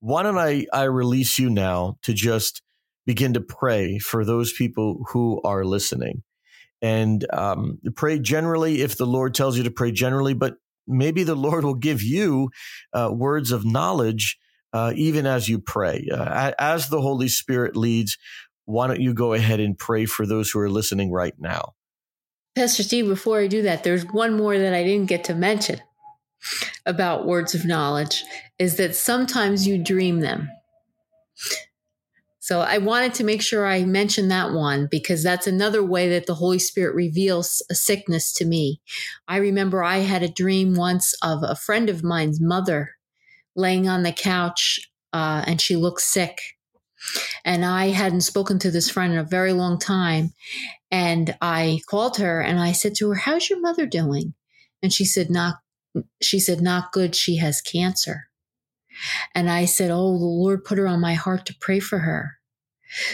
why 0.00 0.22
don't 0.22 0.38
I, 0.38 0.66
I 0.72 0.84
release 0.84 1.38
you 1.38 1.48
now 1.48 1.96
to 2.02 2.12
just 2.12 2.62
begin 3.06 3.32
to 3.34 3.40
pray 3.40 3.98
for 3.98 4.24
those 4.24 4.52
people 4.52 5.04
who 5.08 5.40
are 5.42 5.64
listening 5.64 6.22
and 6.82 7.26
um, 7.32 7.78
pray 7.94 8.18
generally 8.18 8.82
if 8.82 8.96
the 8.96 9.06
Lord 9.06 9.34
tells 9.34 9.56
you 9.56 9.64
to 9.64 9.70
pray 9.70 9.92
generally, 9.92 10.34
but 10.34 10.56
maybe 10.86 11.22
the 11.24 11.34
Lord 11.36 11.64
will 11.64 11.74
give 11.74 12.02
you 12.02 12.50
uh, 12.92 13.10
words 13.12 13.52
of 13.52 13.64
knowledge 13.64 14.38
uh, 14.72 14.92
even 14.94 15.26
as 15.26 15.48
you 15.48 15.58
pray. 15.58 16.06
Uh, 16.12 16.52
as 16.58 16.88
the 16.88 17.00
Holy 17.00 17.28
Spirit 17.28 17.76
leads, 17.76 18.18
why 18.64 18.86
don't 18.86 19.00
you 19.00 19.14
go 19.14 19.32
ahead 19.32 19.60
and 19.60 19.76
pray 19.76 20.06
for 20.06 20.26
those 20.26 20.50
who 20.50 20.60
are 20.60 20.70
listening 20.70 21.10
right 21.10 21.34
now? 21.38 21.74
Pastor 22.54 22.82
Steve, 22.82 23.06
before 23.06 23.40
I 23.40 23.46
do 23.46 23.62
that, 23.62 23.84
there's 23.84 24.04
one 24.06 24.36
more 24.36 24.56
that 24.58 24.74
I 24.74 24.84
didn't 24.84 25.08
get 25.08 25.24
to 25.24 25.34
mention 25.34 25.80
about 26.86 27.26
words 27.26 27.54
of 27.54 27.64
knowledge 27.64 28.24
is 28.58 28.76
that 28.76 28.96
sometimes 28.96 29.66
you 29.66 29.78
dream 29.78 30.20
them. 30.20 30.48
So 32.42 32.62
I 32.62 32.78
wanted 32.78 33.12
to 33.14 33.24
make 33.24 33.42
sure 33.42 33.66
I 33.66 33.84
mentioned 33.84 34.30
that 34.30 34.52
one 34.52 34.88
because 34.90 35.22
that's 35.22 35.46
another 35.46 35.84
way 35.84 36.08
that 36.08 36.26
the 36.26 36.34
Holy 36.34 36.58
Spirit 36.58 36.94
reveals 36.94 37.62
a 37.70 37.74
sickness 37.74 38.32
to 38.32 38.46
me. 38.46 38.80
I 39.28 39.36
remember 39.36 39.84
I 39.84 39.98
had 39.98 40.22
a 40.22 40.28
dream 40.28 40.74
once 40.74 41.14
of 41.22 41.42
a 41.42 41.54
friend 41.54 41.90
of 41.90 42.02
mine's 42.02 42.40
mother 42.40 42.92
laying 43.54 43.88
on 43.88 44.04
the 44.04 44.12
couch 44.12 44.80
uh, 45.12 45.44
and 45.46 45.60
she 45.60 45.76
looked 45.76 46.00
sick. 46.00 46.38
And 47.44 47.64
I 47.64 47.88
hadn't 47.88 48.22
spoken 48.22 48.58
to 48.60 48.70
this 48.70 48.90
friend 48.90 49.12
in 49.12 49.18
a 49.18 49.24
very 49.24 49.52
long 49.52 49.78
time. 49.78 50.32
And 50.90 51.36
I 51.42 51.80
called 51.88 52.16
her 52.16 52.40
and 52.40 52.58
I 52.58 52.72
said 52.72 52.94
to 52.96 53.10
her, 53.10 53.16
How's 53.16 53.50
your 53.50 53.60
mother 53.60 53.86
doing? 53.86 54.34
And 54.82 54.92
she 54.92 55.04
said, 55.04 55.30
Not 55.30 55.56
she 56.22 56.38
said, 56.38 56.60
Not 56.60 56.92
good. 56.92 57.14
She 57.14 57.36
has 57.36 57.60
cancer. 57.60 58.29
And 59.34 59.50
I 59.50 59.64
said, 59.64 59.90
Oh, 59.90 60.18
the 60.18 60.24
Lord 60.24 60.64
put 60.64 60.78
her 60.78 60.86
on 60.86 61.00
my 61.00 61.14
heart 61.14 61.46
to 61.46 61.56
pray 61.60 61.80
for 61.80 62.00
her. 62.00 62.32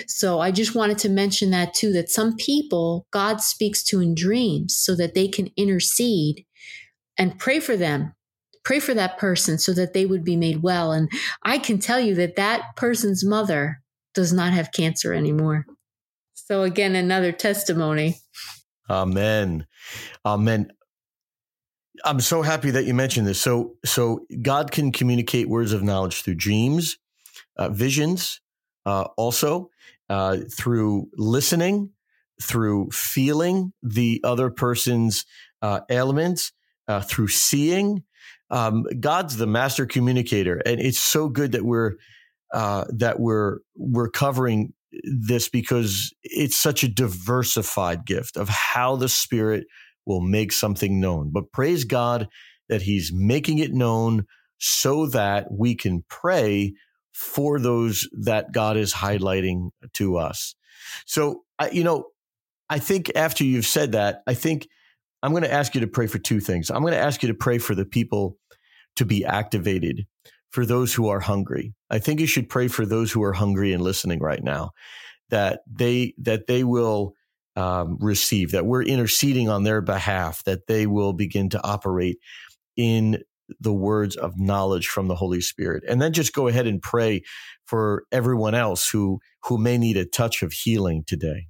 So 0.06 0.40
I 0.40 0.50
just 0.50 0.74
wanted 0.74 0.98
to 0.98 1.08
mention 1.08 1.50
that 1.50 1.74
too, 1.74 1.92
that 1.92 2.10
some 2.10 2.36
people 2.36 3.06
God 3.10 3.40
speaks 3.40 3.82
to 3.84 4.00
in 4.00 4.14
dreams 4.14 4.76
so 4.76 4.94
that 4.96 5.14
they 5.14 5.28
can 5.28 5.50
intercede 5.56 6.46
and 7.18 7.38
pray 7.38 7.60
for 7.60 7.76
them, 7.76 8.14
pray 8.64 8.80
for 8.80 8.94
that 8.94 9.18
person 9.18 9.58
so 9.58 9.72
that 9.74 9.92
they 9.92 10.06
would 10.06 10.24
be 10.24 10.36
made 10.36 10.62
well. 10.62 10.92
And 10.92 11.10
I 11.42 11.58
can 11.58 11.78
tell 11.78 12.00
you 12.00 12.14
that 12.16 12.36
that 12.36 12.76
person's 12.76 13.24
mother 13.24 13.82
does 14.14 14.32
not 14.32 14.52
have 14.52 14.72
cancer 14.72 15.12
anymore. 15.12 15.66
So 16.34 16.62
again, 16.62 16.94
another 16.94 17.32
testimony. 17.32 18.16
Amen. 18.88 19.66
Amen. 20.24 20.70
I'm 22.04 22.20
so 22.20 22.42
happy 22.42 22.70
that 22.70 22.84
you 22.84 22.94
mentioned 22.94 23.26
this. 23.26 23.40
So, 23.40 23.74
so 23.84 24.20
God 24.42 24.70
can 24.70 24.92
communicate 24.92 25.48
words 25.48 25.72
of 25.72 25.82
knowledge 25.82 26.22
through 26.22 26.36
dreams, 26.36 26.98
uh, 27.56 27.68
visions, 27.68 28.40
uh, 28.84 29.08
also 29.16 29.70
uh, 30.08 30.38
through 30.52 31.08
listening, 31.16 31.90
through 32.42 32.90
feeling 32.90 33.72
the 33.82 34.20
other 34.24 34.50
person's 34.50 35.24
uh, 35.62 35.80
ailments, 35.90 36.52
uh, 36.88 37.00
through 37.00 37.28
seeing. 37.28 38.04
Um, 38.50 38.84
God's 39.00 39.36
the 39.36 39.46
master 39.46 39.86
communicator, 39.86 40.62
and 40.64 40.80
it's 40.80 41.00
so 41.00 41.28
good 41.28 41.52
that 41.52 41.64
we're 41.64 41.94
uh, 42.52 42.84
that 42.90 43.18
we're 43.18 43.58
we're 43.74 44.08
covering 44.08 44.72
this 45.02 45.48
because 45.48 46.14
it's 46.22 46.56
such 46.56 46.84
a 46.84 46.88
diversified 46.88 48.06
gift 48.06 48.36
of 48.36 48.48
how 48.48 48.96
the 48.96 49.08
Spirit 49.08 49.66
will 50.06 50.20
make 50.20 50.52
something 50.52 51.00
known. 51.00 51.30
But 51.30 51.52
praise 51.52 51.84
God 51.84 52.28
that 52.68 52.82
He's 52.82 53.12
making 53.12 53.58
it 53.58 53.72
known 53.72 54.26
so 54.58 55.06
that 55.06 55.48
we 55.50 55.74
can 55.74 56.04
pray 56.08 56.74
for 57.12 57.58
those 57.58 58.08
that 58.12 58.52
God 58.52 58.76
is 58.76 58.92
highlighting 58.92 59.70
to 59.94 60.16
us. 60.16 60.54
So, 61.06 61.42
I, 61.58 61.70
you 61.70 61.84
know, 61.84 62.06
I 62.68 62.78
think 62.78 63.10
after 63.14 63.44
you've 63.44 63.66
said 63.66 63.92
that, 63.92 64.22
I 64.26 64.34
think 64.34 64.68
I'm 65.22 65.32
going 65.32 65.42
to 65.42 65.52
ask 65.52 65.74
you 65.74 65.80
to 65.80 65.86
pray 65.86 66.06
for 66.06 66.18
two 66.18 66.40
things. 66.40 66.70
I'm 66.70 66.82
going 66.82 66.92
to 66.92 66.98
ask 66.98 67.22
you 67.22 67.28
to 67.28 67.34
pray 67.34 67.58
for 67.58 67.74
the 67.74 67.84
people 67.84 68.38
to 68.96 69.04
be 69.04 69.24
activated, 69.24 70.06
for 70.50 70.64
those 70.64 70.94
who 70.94 71.08
are 71.08 71.20
hungry. 71.20 71.74
I 71.90 71.98
think 71.98 72.20
you 72.20 72.26
should 72.26 72.48
pray 72.48 72.68
for 72.68 72.86
those 72.86 73.12
who 73.12 73.22
are 73.22 73.32
hungry 73.32 73.72
and 73.72 73.82
listening 73.82 74.20
right 74.20 74.42
now, 74.42 74.72
that 75.30 75.60
they 75.70 76.14
that 76.18 76.46
they 76.46 76.64
will 76.64 77.14
um, 77.56 77.96
receive, 78.00 78.52
that 78.52 78.66
we're 78.66 78.82
interceding 78.82 79.48
on 79.48 79.64
their 79.64 79.80
behalf, 79.80 80.44
that 80.44 80.66
they 80.66 80.86
will 80.86 81.12
begin 81.12 81.48
to 81.50 81.64
operate 81.64 82.18
in 82.76 83.22
the 83.60 83.72
words 83.72 84.16
of 84.16 84.38
knowledge 84.38 84.88
from 84.88 85.08
the 85.08 85.14
Holy 85.14 85.40
Spirit. 85.40 85.84
And 85.88 86.02
then 86.02 86.12
just 86.12 86.32
go 86.32 86.48
ahead 86.48 86.66
and 86.66 86.82
pray 86.82 87.22
for 87.66 88.04
everyone 88.12 88.54
else 88.54 88.88
who 88.88 89.20
who 89.44 89.58
may 89.58 89.78
need 89.78 89.96
a 89.96 90.04
touch 90.04 90.42
of 90.42 90.52
healing 90.52 91.04
today. 91.06 91.46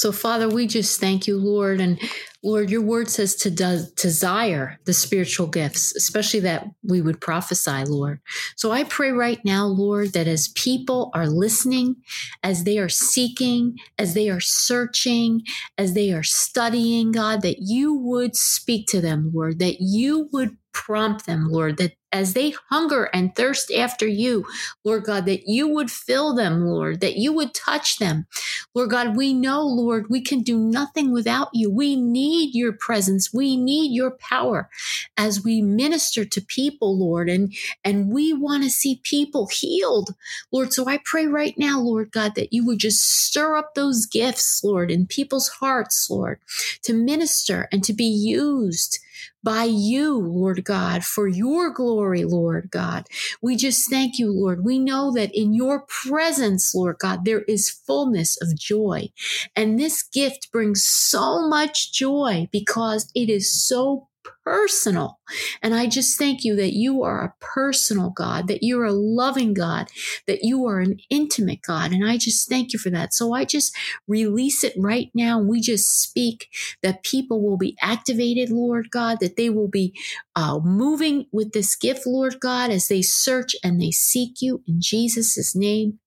So 0.00 0.12
Father, 0.12 0.48
we 0.48 0.66
just 0.66 0.98
thank 0.98 1.26
you, 1.26 1.36
Lord, 1.36 1.78
and 1.78 2.00
Lord, 2.42 2.70
your 2.70 2.80
word 2.80 3.10
says 3.10 3.34
to 3.36 3.50
de- 3.50 3.84
desire 3.96 4.80
the 4.86 4.94
spiritual 4.94 5.46
gifts, 5.46 5.94
especially 5.94 6.40
that 6.40 6.64
we 6.82 7.02
would 7.02 7.20
prophesy, 7.20 7.84
Lord. 7.84 8.18
So 8.56 8.72
I 8.72 8.84
pray 8.84 9.10
right 9.10 9.38
now, 9.44 9.66
Lord, 9.66 10.14
that 10.14 10.26
as 10.26 10.48
people 10.48 11.10
are 11.12 11.26
listening, 11.26 11.96
as 12.42 12.64
they 12.64 12.78
are 12.78 12.88
seeking, 12.88 13.76
as 13.98 14.14
they 14.14 14.30
are 14.30 14.40
searching, 14.40 15.42
as 15.76 15.92
they 15.92 16.12
are 16.12 16.22
studying, 16.22 17.12
God, 17.12 17.42
that 17.42 17.58
you 17.58 17.92
would 17.92 18.34
speak 18.36 18.86
to 18.86 19.02
them, 19.02 19.30
Lord, 19.34 19.58
that 19.58 19.82
you 19.82 20.30
would 20.32 20.56
prompt 20.72 21.26
them, 21.26 21.48
Lord, 21.50 21.76
that 21.78 21.92
as 22.12 22.34
they 22.34 22.54
hunger 22.70 23.04
and 23.14 23.34
thirst 23.34 23.70
after 23.70 24.06
you, 24.06 24.44
Lord 24.84 25.04
God, 25.04 25.26
that 25.26 25.46
you 25.46 25.68
would 25.68 25.90
fill 25.90 26.34
them, 26.34 26.66
Lord, 26.66 27.00
that 27.00 27.16
you 27.16 27.32
would 27.32 27.54
touch 27.54 27.98
them. 27.98 28.26
Lord 28.74 28.90
God, 28.90 29.16
we 29.16 29.32
know, 29.32 29.62
Lord, 29.62 30.10
we 30.10 30.20
can 30.20 30.40
do 30.40 30.58
nothing 30.58 31.12
without 31.12 31.48
you. 31.52 31.70
We 31.70 31.94
need 31.96 32.54
your 32.54 32.72
presence. 32.72 33.32
We 33.32 33.56
need 33.56 33.92
your 33.92 34.10
power 34.10 34.68
as 35.16 35.44
we 35.44 35.62
minister 35.62 36.24
to 36.24 36.40
people, 36.40 36.98
Lord, 36.98 37.28
and, 37.28 37.54
and 37.84 38.12
we 38.12 38.32
want 38.32 38.64
to 38.64 38.70
see 38.70 39.00
people 39.02 39.48
healed, 39.48 40.14
Lord. 40.50 40.72
So 40.72 40.88
I 40.88 40.98
pray 41.04 41.26
right 41.26 41.54
now, 41.56 41.78
Lord 41.80 42.10
God, 42.10 42.34
that 42.34 42.52
you 42.52 42.66
would 42.66 42.78
just 42.78 43.00
stir 43.02 43.56
up 43.56 43.74
those 43.74 44.06
gifts, 44.06 44.64
Lord, 44.64 44.90
in 44.90 45.06
people's 45.06 45.48
hearts, 45.48 46.08
Lord, 46.10 46.40
to 46.82 46.92
minister 46.92 47.68
and 47.70 47.84
to 47.84 47.92
be 47.92 48.04
used 48.04 48.98
by 49.42 49.64
you, 49.64 50.18
Lord 50.18 50.64
God, 50.64 51.04
for 51.04 51.28
your 51.28 51.70
glory, 51.70 52.24
Lord 52.24 52.70
God. 52.70 53.06
We 53.42 53.56
just 53.56 53.90
thank 53.90 54.18
you, 54.18 54.32
Lord. 54.32 54.64
We 54.64 54.78
know 54.78 55.12
that 55.14 55.30
in 55.34 55.54
your 55.54 55.86
presence, 55.88 56.74
Lord 56.74 56.98
God, 57.00 57.24
there 57.24 57.42
is 57.42 57.70
fullness 57.70 58.40
of 58.42 58.56
joy. 58.58 59.10
And 59.56 59.78
this 59.78 60.02
gift 60.02 60.52
brings 60.52 60.84
so 60.86 61.48
much 61.48 61.92
joy 61.92 62.48
because 62.52 63.10
it 63.14 63.30
is 63.30 63.52
so 63.52 64.08
personal. 64.44 65.18
And 65.62 65.74
I 65.74 65.86
just 65.86 66.18
thank 66.18 66.44
you 66.44 66.56
that 66.56 66.74
you 66.74 67.02
are 67.02 67.24
a 67.24 67.34
personal 67.40 68.10
God, 68.10 68.48
that 68.48 68.62
you're 68.62 68.84
a 68.84 68.92
loving 68.92 69.54
God, 69.54 69.88
that 70.26 70.40
you 70.42 70.66
are 70.66 70.80
an 70.80 70.98
intimate 71.10 71.62
God. 71.62 71.92
And 71.92 72.08
I 72.08 72.16
just 72.16 72.48
thank 72.48 72.72
you 72.72 72.78
for 72.78 72.90
that. 72.90 73.12
So 73.14 73.32
I 73.32 73.44
just 73.44 73.76
release 74.08 74.64
it 74.64 74.74
right 74.76 75.10
now. 75.14 75.40
We 75.40 75.60
just 75.60 76.02
speak 76.02 76.48
that 76.82 77.02
people 77.02 77.42
will 77.42 77.58
be 77.58 77.76
activated, 77.80 78.50
Lord 78.50 78.90
God, 78.90 79.18
that 79.20 79.36
they 79.36 79.50
will 79.50 79.68
be 79.68 79.94
uh, 80.36 80.58
moving 80.60 81.26
with 81.32 81.52
this 81.52 81.76
gift, 81.76 82.06
Lord 82.06 82.40
God, 82.40 82.70
as 82.70 82.88
they 82.88 83.02
search 83.02 83.54
and 83.62 83.80
they 83.80 83.90
seek 83.90 84.40
you 84.40 84.62
in 84.66 84.80
Jesus' 84.80 85.54
name. 85.54 85.98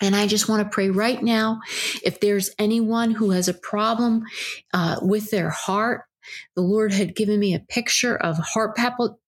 And 0.00 0.16
I 0.16 0.26
just 0.26 0.48
want 0.48 0.62
to 0.62 0.74
pray 0.74 0.90
right 0.90 1.22
now 1.22 1.60
if 2.02 2.20
there's 2.20 2.50
anyone 2.58 3.12
who 3.12 3.30
has 3.30 3.48
a 3.48 3.54
problem 3.54 4.24
uh, 4.72 4.96
with 5.00 5.30
their 5.30 5.50
heart, 5.50 6.02
the 6.54 6.62
Lord 6.62 6.92
had 6.92 7.16
given 7.16 7.40
me 7.40 7.54
a 7.54 7.60
picture 7.60 8.16
of 8.16 8.38
heart 8.38 8.76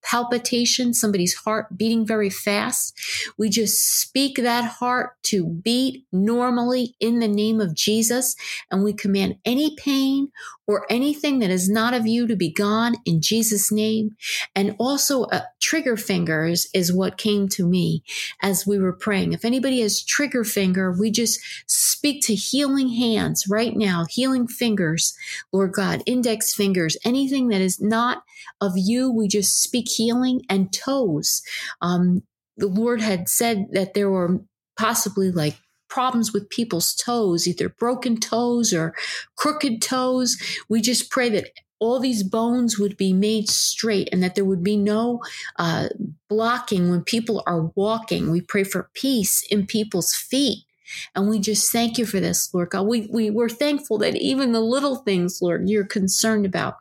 palpitation, 0.02 0.94
somebody's 0.94 1.35
heart 1.35 1.76
beating 1.76 2.06
very 2.06 2.30
fast. 2.30 2.94
We 3.37 3.48
just 3.48 4.00
speak 4.00 4.37
that 4.37 4.64
heart 4.64 5.12
to 5.24 5.46
beat 5.46 6.06
normally 6.12 6.94
in 7.00 7.20
the 7.20 7.28
name 7.28 7.61
of 7.61 7.74
Jesus, 7.74 8.37
and 8.70 8.85
we 8.85 8.92
command 8.92 9.37
any 9.44 9.74
pain 9.76 10.28
or 10.66 10.87
anything 10.90 11.38
that 11.38 11.50
is 11.50 11.68
not 11.68 11.94
of 11.94 12.07
you 12.07 12.26
to 12.26 12.37
be 12.37 12.50
gone 12.50 12.96
in 13.05 13.20
Jesus' 13.20 13.70
name. 13.70 14.16
And 14.55 14.74
also, 14.79 15.24
uh, 15.24 15.42
trigger 15.61 15.96
fingers 15.96 16.68
is 16.74 16.92
what 16.92 17.18
came 17.18 17.48
to 17.50 17.66
me 17.66 18.02
as 18.42 18.66
we 18.66 18.79
were 18.79 18.92
praying. 18.92 19.33
If 19.33 19.44
anybody 19.44 19.81
has 19.81 20.05
trigger 20.05 20.44
finger, 20.44 20.94
we 20.98 21.11
just 21.11 21.40
speak 21.66 22.24
to 22.26 22.35
healing 22.35 22.88
hands 22.88 23.46
right 23.48 23.76
now, 23.76 24.07
healing 24.09 24.46
fingers, 24.46 25.16
Lord 25.52 25.72
God, 25.72 26.02
index 26.07 26.55
fingers, 26.55 26.96
anything 27.05 27.48
that 27.48 27.61
is 27.61 27.81
not 27.81 28.22
of 28.61 28.72
you, 28.76 29.11
we 29.11 29.29
just 29.29 29.62
speak 29.62 29.88
healing 29.88 30.42
and 30.48 30.72
toes. 30.72 31.42
Um, 31.81 32.22
the 32.57 32.66
Lord 32.66 33.00
had 33.00 33.29
said 33.29 33.66
that 33.72 33.94
there 33.94 34.11
were 34.11 34.40
possibly 34.79 35.31
like 35.31 35.57
problems 35.88 36.33
with 36.33 36.51
people's 36.51 36.94
toes, 36.94 37.46
either 37.46 37.68
broken 37.68 38.18
toes 38.18 38.72
or 38.72 38.94
crooked 39.37 39.83
toes. 39.83 40.37
We 40.68 40.81
just 40.81 41.11
pray 41.11 41.29
that 41.31 41.51
all 41.79 42.01
these 42.01 42.22
bones 42.22 42.79
would 42.79 42.96
be 42.96 43.12
made 43.12 43.49
straight 43.49 44.09
and 44.12 44.22
that 44.22 44.35
there 44.35 44.44
would 44.44 44.62
be 44.62 44.77
no 44.77 45.22
uh, 45.59 45.88
blocking 46.29 46.90
when 46.90 47.03
people 47.03 47.42
are 47.46 47.70
walking. 47.75 48.31
We 48.31 48.40
pray 48.40 48.64
for 48.64 48.90
peace 48.94 49.46
in 49.51 49.66
people's 49.66 50.14
feet. 50.14 50.65
And 51.14 51.29
we 51.29 51.38
just 51.38 51.72
thank 51.72 51.99
you 51.99 52.07
for 52.07 52.20
this, 52.20 52.53
Lord 52.53 52.70
God. 52.70 52.83
We, 52.87 53.09
we, 53.12 53.31
we're 53.31 53.49
thankful 53.49 53.99
that 53.99 54.16
even 54.16 54.53
the 54.53 54.61
little 54.61 54.96
things, 54.96 55.40
Lord, 55.42 55.68
you're 55.68 55.87
concerned 55.87 56.46
about. 56.46 56.77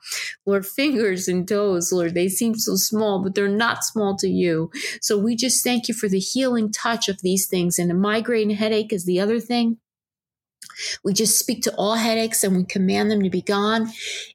Lord, 0.46 0.65
fingers 0.65 1.28
and 1.28 1.48
toes, 1.48 1.91
Lord, 1.91 2.13
they 2.13 2.30
seem 2.30 2.56
so 2.56 2.76
small, 2.76 3.24
but 3.24 3.36
they're 3.36 3.48
not 3.48 3.84
small 3.84 4.15
to 4.18 4.28
you. 4.28 4.72
So 5.02 5.18
we 5.18 5.36
just 5.36 5.63
thank 5.63 5.88
you 5.88 5.94
for 5.94 6.10
the 6.10 6.20
healing 6.20 6.72
touch 6.72 7.10
of 7.10 7.22
these 7.22 7.48
things. 7.48 7.80
And 7.80 7.91
a 7.91 7.96
migraine 7.96 8.52
headache 8.52 8.94
is 8.94 9.06
the 9.06 9.20
other 9.20 9.39
thing. 9.39 9.78
We 11.04 11.13
just 11.13 11.39
speak 11.39 11.63
to 11.63 11.76
all 11.76 11.96
headaches 11.96 12.44
and 12.44 12.56
we 12.56 12.63
command 12.65 13.12
them 13.12 13.24
to 13.24 13.30
be 13.30 13.41
gone 13.41 13.91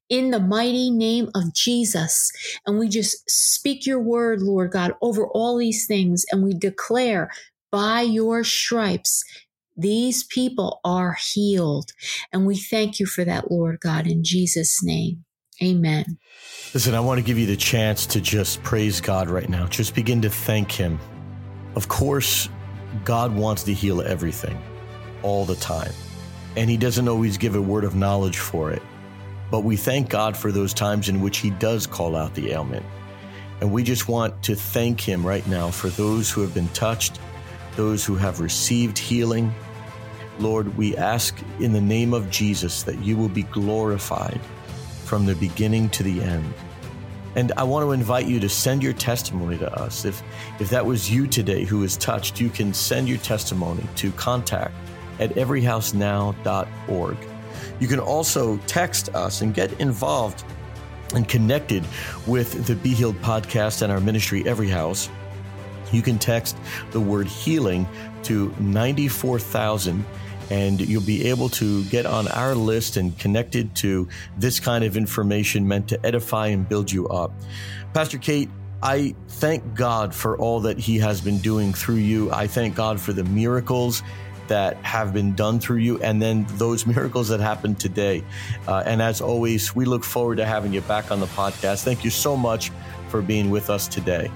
in 0.08 0.30
the 0.30 0.40
mighty 0.40 0.90
name 0.90 1.28
of 1.34 1.54
Jesus. 1.54 2.30
And 2.66 2.78
we 2.78 2.88
just 2.88 3.28
speak 3.28 3.86
your 3.86 4.00
word, 4.00 4.40
Lord 4.40 4.72
God, 4.72 4.94
over 5.02 5.26
all 5.26 5.58
these 5.58 5.86
things. 5.86 6.24
And 6.30 6.42
we 6.42 6.54
declare 6.54 7.30
by 7.70 8.00
your 8.02 8.42
stripes, 8.44 9.24
these 9.76 10.24
people 10.24 10.80
are 10.84 11.16
healed. 11.32 11.92
And 12.32 12.46
we 12.46 12.56
thank 12.56 13.00
you 13.00 13.06
for 13.06 13.24
that, 13.24 13.50
Lord 13.50 13.80
God, 13.80 14.06
in 14.06 14.24
Jesus' 14.24 14.82
name. 14.82 15.24
Amen. 15.62 16.18
Listen, 16.72 16.94
I 16.94 17.00
want 17.00 17.18
to 17.18 17.24
give 17.24 17.38
you 17.38 17.46
the 17.46 17.56
chance 17.56 18.06
to 18.06 18.20
just 18.20 18.62
praise 18.62 19.00
God 19.00 19.28
right 19.28 19.48
now. 19.48 19.66
Just 19.66 19.94
begin 19.94 20.22
to 20.22 20.30
thank 20.30 20.72
Him. 20.72 20.98
Of 21.76 21.88
course, 21.88 22.48
God 23.04 23.34
wants 23.34 23.62
to 23.64 23.74
heal 23.74 24.00
everything 24.00 24.60
all 25.22 25.44
the 25.44 25.56
time, 25.56 25.92
and 26.56 26.70
He 26.70 26.76
doesn't 26.76 27.08
always 27.08 27.36
give 27.36 27.56
a 27.56 27.62
word 27.62 27.84
of 27.84 27.94
knowledge 27.94 28.38
for 28.38 28.70
it. 28.72 28.82
But 29.50 29.60
we 29.60 29.76
thank 29.76 30.08
God 30.08 30.36
for 30.36 30.50
those 30.52 30.72
times 30.72 31.08
in 31.08 31.20
which 31.20 31.38
He 31.38 31.50
does 31.50 31.86
call 31.86 32.16
out 32.16 32.34
the 32.34 32.52
ailment. 32.52 32.86
And 33.60 33.70
we 33.70 33.82
just 33.82 34.08
want 34.08 34.42
to 34.44 34.54
thank 34.54 35.00
Him 35.00 35.26
right 35.26 35.46
now 35.46 35.70
for 35.70 35.90
those 35.90 36.30
who 36.30 36.40
have 36.40 36.54
been 36.54 36.68
touched, 36.68 37.18
those 37.76 38.04
who 38.04 38.16
have 38.16 38.40
received 38.40 38.98
healing. 38.98 39.52
Lord, 40.38 40.76
we 40.76 40.96
ask 40.96 41.36
in 41.60 41.72
the 41.72 41.80
name 41.80 42.14
of 42.14 42.30
Jesus 42.30 42.82
that 42.84 42.98
you 43.00 43.16
will 43.16 43.28
be 43.28 43.42
glorified 43.44 44.40
from 45.04 45.26
the 45.26 45.34
beginning 45.34 45.88
to 45.90 46.02
the 46.02 46.22
end. 46.22 46.52
And 47.36 47.52
I 47.56 47.62
want 47.62 47.86
to 47.86 47.92
invite 47.92 48.26
you 48.26 48.40
to 48.40 48.48
send 48.48 48.82
your 48.82 48.92
testimony 48.92 49.56
to 49.58 49.72
us. 49.74 50.04
If, 50.04 50.22
if 50.58 50.70
that 50.70 50.84
was 50.84 51.10
you 51.10 51.26
today 51.26 51.64
who 51.64 51.78
was 51.78 51.96
touched, 51.96 52.40
you 52.40 52.50
can 52.50 52.74
send 52.74 53.08
your 53.08 53.18
testimony 53.18 53.84
to 53.96 54.10
contact 54.12 54.74
at 55.20 55.30
everyhousenow.org. 55.34 57.16
You 57.78 57.88
can 57.88 58.00
also 58.00 58.56
text 58.66 59.14
us 59.14 59.42
and 59.42 59.54
get 59.54 59.72
involved 59.80 60.44
and 61.14 61.28
connected 61.28 61.84
with 62.26 62.66
the 62.66 62.74
Be 62.74 62.94
Healed 62.94 63.20
podcast 63.20 63.82
and 63.82 63.92
our 63.92 64.00
ministry, 64.00 64.42
EveryHouse 64.44 65.08
you 65.92 66.02
can 66.02 66.18
text 66.18 66.56
the 66.90 67.00
word 67.00 67.26
healing 67.26 67.86
to 68.24 68.54
94,000 68.60 70.04
and 70.50 70.80
you'll 70.80 71.00
be 71.02 71.28
able 71.28 71.48
to 71.48 71.84
get 71.84 72.06
on 72.06 72.28
our 72.28 72.54
list 72.54 72.96
and 72.96 73.16
connected 73.18 73.74
to 73.76 74.08
this 74.36 74.58
kind 74.58 74.84
of 74.84 74.96
information 74.96 75.66
meant 75.66 75.88
to 75.88 76.06
edify 76.06 76.48
and 76.48 76.68
build 76.68 76.90
you 76.90 77.08
up. 77.08 77.32
Pastor 77.94 78.18
Kate, 78.18 78.50
I 78.82 79.14
thank 79.28 79.74
God 79.74 80.14
for 80.14 80.36
all 80.38 80.60
that 80.60 80.78
He 80.78 80.98
has 80.98 81.20
been 81.20 81.38
doing 81.38 81.72
through 81.72 81.96
you. 81.96 82.32
I 82.32 82.46
thank 82.46 82.74
God 82.74 83.00
for 83.00 83.12
the 83.12 83.24
miracles 83.24 84.02
that 84.48 84.76
have 84.78 85.12
been 85.12 85.32
done 85.34 85.60
through 85.60 85.76
you 85.76 86.02
and 86.02 86.20
then 86.20 86.44
those 86.54 86.84
miracles 86.94 87.28
that 87.28 87.40
happened 87.40 87.78
today. 87.78 88.24
Uh, 88.66 88.82
and 88.84 89.00
as 89.00 89.20
always, 89.20 89.76
we 89.76 89.84
look 89.84 90.02
forward 90.02 90.36
to 90.36 90.46
having 90.46 90.72
you 90.72 90.80
back 90.82 91.12
on 91.12 91.20
the 91.20 91.26
podcast. 91.26 91.84
Thank 91.84 92.04
you 92.04 92.10
so 92.10 92.36
much 92.36 92.72
for 93.08 93.22
being 93.22 93.50
with 93.50 93.70
us 93.70 93.86
today. 93.86 94.30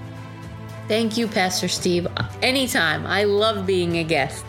Thank 0.87 1.17
you, 1.17 1.27
Pastor 1.27 1.67
Steve. 1.67 2.07
Anytime. 2.41 3.05
I 3.07 3.23
love 3.23 3.65
being 3.65 3.97
a 3.97 4.03
guest. 4.03 4.45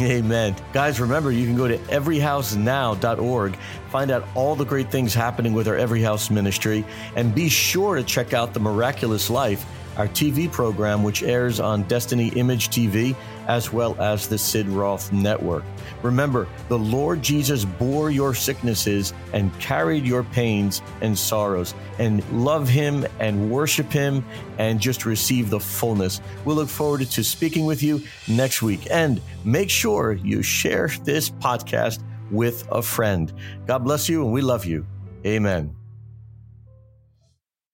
Amen. 0.00 0.54
Guys, 0.72 1.00
remember, 1.00 1.32
you 1.32 1.46
can 1.46 1.56
go 1.56 1.66
to 1.66 1.78
everyhousenow.org, 1.78 3.56
find 3.90 4.10
out 4.10 4.28
all 4.34 4.54
the 4.54 4.64
great 4.64 4.90
things 4.90 5.14
happening 5.14 5.54
with 5.54 5.66
our 5.66 5.76
EveryHouse 5.76 6.30
ministry, 6.30 6.84
and 7.16 7.34
be 7.34 7.48
sure 7.48 7.96
to 7.96 8.02
check 8.02 8.34
out 8.34 8.52
The 8.52 8.60
Miraculous 8.60 9.30
Life, 9.30 9.64
our 9.98 10.08
TV 10.08 10.50
program, 10.50 11.02
which 11.02 11.22
airs 11.22 11.60
on 11.60 11.82
Destiny 11.84 12.28
Image 12.28 12.68
TV, 12.68 13.14
as 13.48 13.72
well 13.72 14.00
as 14.00 14.28
the 14.28 14.38
Sid 14.38 14.68
Roth 14.68 15.12
Network. 15.12 15.64
Remember, 16.02 16.46
the 16.68 16.78
Lord 16.78 17.22
Jesus 17.22 17.64
bore 17.64 18.10
your 18.10 18.34
sicknesses 18.34 19.12
and 19.32 19.56
carried 19.58 20.06
your 20.06 20.22
pains 20.22 20.80
and 21.00 21.18
sorrows, 21.18 21.74
and 21.98 22.28
love 22.32 22.68
him 22.68 23.04
and 23.18 23.50
worship 23.50 23.90
him 23.90 24.24
and 24.58 24.80
just 24.80 25.04
receive 25.04 25.50
the 25.50 25.60
fullness. 25.60 26.20
We'll 26.44 26.56
look 26.56 26.68
forward 26.68 27.00
to 27.00 27.24
speaking 27.24 27.66
with 27.66 27.82
you 27.82 28.02
next 28.28 28.62
week. 28.62 28.86
And 28.90 29.20
make 29.44 29.70
sure 29.70 30.12
you 30.12 30.42
share 30.42 30.88
this 31.04 31.30
podcast 31.30 32.02
with 32.30 32.66
a 32.70 32.82
friend. 32.82 33.32
God 33.66 33.78
bless 33.78 34.08
you, 34.08 34.22
and 34.22 34.32
we 34.32 34.40
love 34.40 34.64
you. 34.64 34.86
Amen. 35.26 35.77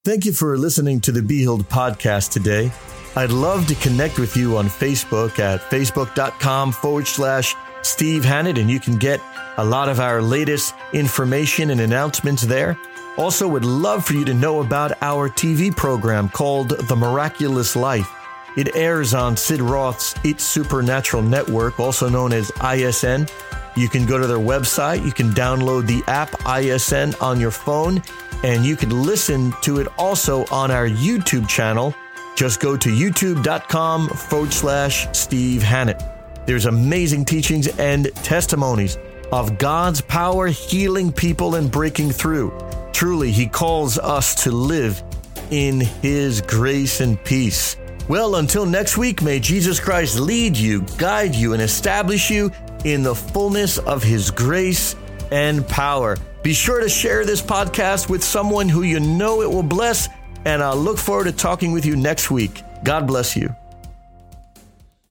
Thank 0.04 0.26
you 0.26 0.34
for 0.34 0.58
listening 0.58 1.00
to 1.00 1.12
the 1.12 1.22
Be 1.22 1.38
Healed 1.38 1.66
podcast 1.70 2.30
today. 2.30 2.70
I'd 3.16 3.30
love 3.30 3.66
to 3.68 3.74
connect 3.76 4.18
with 4.18 4.36
you 4.36 4.58
on 4.58 4.66
Facebook 4.66 5.38
at 5.38 5.62
facebook.com 5.62 6.72
forward 6.72 7.06
slash 7.06 7.54
Steve 7.80 8.22
Hannett, 8.22 8.58
and 8.58 8.68
you 8.68 8.78
can 8.78 8.98
get 8.98 9.18
a 9.56 9.64
lot 9.64 9.88
of 9.88 10.00
our 10.00 10.20
latest 10.20 10.74
information 10.92 11.70
and 11.70 11.80
announcements 11.80 12.42
there. 12.42 12.78
Also, 13.16 13.48
would 13.48 13.64
love 13.64 14.04
for 14.04 14.12
you 14.12 14.26
to 14.26 14.34
know 14.34 14.60
about 14.60 14.92
our 15.00 15.30
TV 15.30 15.74
program 15.74 16.28
called 16.28 16.68
The 16.68 16.96
Miraculous 16.96 17.74
Life. 17.74 18.12
It 18.58 18.76
airs 18.76 19.14
on 19.14 19.38
Sid 19.38 19.62
Roth's 19.62 20.14
It's 20.22 20.44
Supernatural 20.44 21.22
Network, 21.22 21.80
also 21.80 22.10
known 22.10 22.34
as 22.34 22.52
ISN. 22.62 23.26
You 23.74 23.88
can 23.88 24.04
go 24.04 24.18
to 24.18 24.26
their 24.26 24.36
website, 24.36 25.04
you 25.04 25.12
can 25.12 25.30
download 25.30 25.86
the 25.86 26.02
app 26.08 26.34
ISN 26.46 27.14
on 27.22 27.40
your 27.40 27.50
phone, 27.50 28.02
and 28.42 28.64
you 28.64 28.76
can 28.76 28.90
listen 29.04 29.54
to 29.62 29.80
it 29.80 29.88
also 29.98 30.44
on 30.46 30.70
our 30.70 30.88
YouTube 30.88 31.48
channel. 31.48 31.94
Just 32.36 32.60
go 32.60 32.76
to 32.76 32.88
youtube.com 32.88 34.08
forward 34.08 34.52
slash 34.52 35.06
Steve 35.16 35.62
Hannett. 35.62 36.02
There's 36.46 36.66
amazing 36.66 37.24
teachings 37.24 37.68
and 37.78 38.14
testimonies 38.16 38.98
of 39.32 39.58
God's 39.58 40.00
power 40.00 40.48
healing 40.48 41.12
people 41.12 41.54
and 41.54 41.70
breaking 41.70 42.10
through. 42.10 42.56
Truly, 42.92 43.30
He 43.30 43.46
calls 43.46 43.98
us 43.98 44.34
to 44.44 44.50
live 44.50 45.02
in 45.50 45.80
His 45.80 46.40
grace 46.40 47.00
and 47.00 47.22
peace. 47.24 47.76
Well, 48.08 48.36
until 48.36 48.66
next 48.66 48.98
week, 48.98 49.22
may 49.22 49.40
Jesus 49.40 49.80
Christ 49.80 50.18
lead 50.18 50.56
you, 50.56 50.82
guide 50.98 51.34
you, 51.34 51.54
and 51.54 51.62
establish 51.62 52.30
you 52.30 52.50
in 52.84 53.02
the 53.02 53.14
fullness 53.14 53.78
of 53.78 54.02
His 54.02 54.30
grace 54.30 54.94
and 55.30 55.66
power. 55.66 56.16
Be 56.44 56.52
sure 56.52 56.80
to 56.80 56.90
share 56.90 57.24
this 57.24 57.40
podcast 57.40 58.10
with 58.10 58.22
someone 58.22 58.68
who 58.68 58.82
you 58.82 59.00
know 59.00 59.40
it 59.40 59.50
will 59.50 59.62
bless, 59.62 60.10
and 60.44 60.62
I'll 60.62 60.76
look 60.76 60.98
forward 60.98 61.24
to 61.24 61.32
talking 61.32 61.72
with 61.72 61.86
you 61.86 61.96
next 61.96 62.30
week. 62.30 62.62
God 62.84 63.06
bless 63.06 63.34
you. 63.34 63.48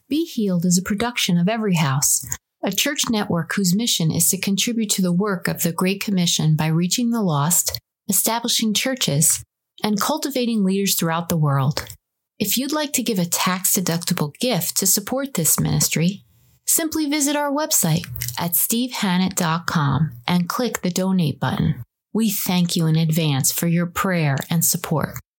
Be 0.08 0.26
Healed 0.26 0.64
is 0.64 0.78
a 0.78 0.84
production 0.84 1.40
of 1.40 1.48
EveryHouse, 1.48 2.24
a 2.62 2.72
church 2.72 3.06
network 3.10 3.56
whose 3.56 3.76
mission 3.76 4.12
is 4.12 4.30
to 4.30 4.38
contribute 4.38 4.92
to 4.92 5.02
the 5.02 5.12
work 5.12 5.48
of 5.48 5.64
the 5.64 5.74
Great 5.74 6.04
Commission 6.04 6.56
by 6.56 6.68
reaching 6.68 7.10
the 7.10 7.24
lost, 7.24 7.80
establishing 8.08 8.76
churches, 8.76 9.44
and 9.84 10.00
cultivating 10.00 10.64
leaders 10.64 10.94
throughout 10.94 11.30
the 11.30 11.36
world. 11.36 11.84
If 12.38 12.60
you'd 12.60 12.72
like 12.72 12.94
to 12.94 13.02
give 13.02 13.18
a 13.18 13.26
tax 13.26 13.76
deductible 13.76 14.36
gift 14.40 14.78
to 14.78 14.86
support 14.86 15.34
this 15.34 15.60
ministry, 15.60 16.26
simply 16.66 17.08
visit 17.08 17.36
our 17.36 17.52
website 17.52 18.08
at 18.40 18.54
stevehannett.com 18.54 20.12
and 20.28 20.50
click 20.50 20.82
the 20.82 20.90
donate 20.90 21.40
button. 21.40 21.84
We 22.14 22.30
thank 22.30 22.76
you 22.76 22.86
in 22.86 22.96
advance 22.96 23.52
for 23.52 23.68
your 23.68 23.88
prayer 23.88 24.38
and 24.50 24.64
support. 24.64 25.16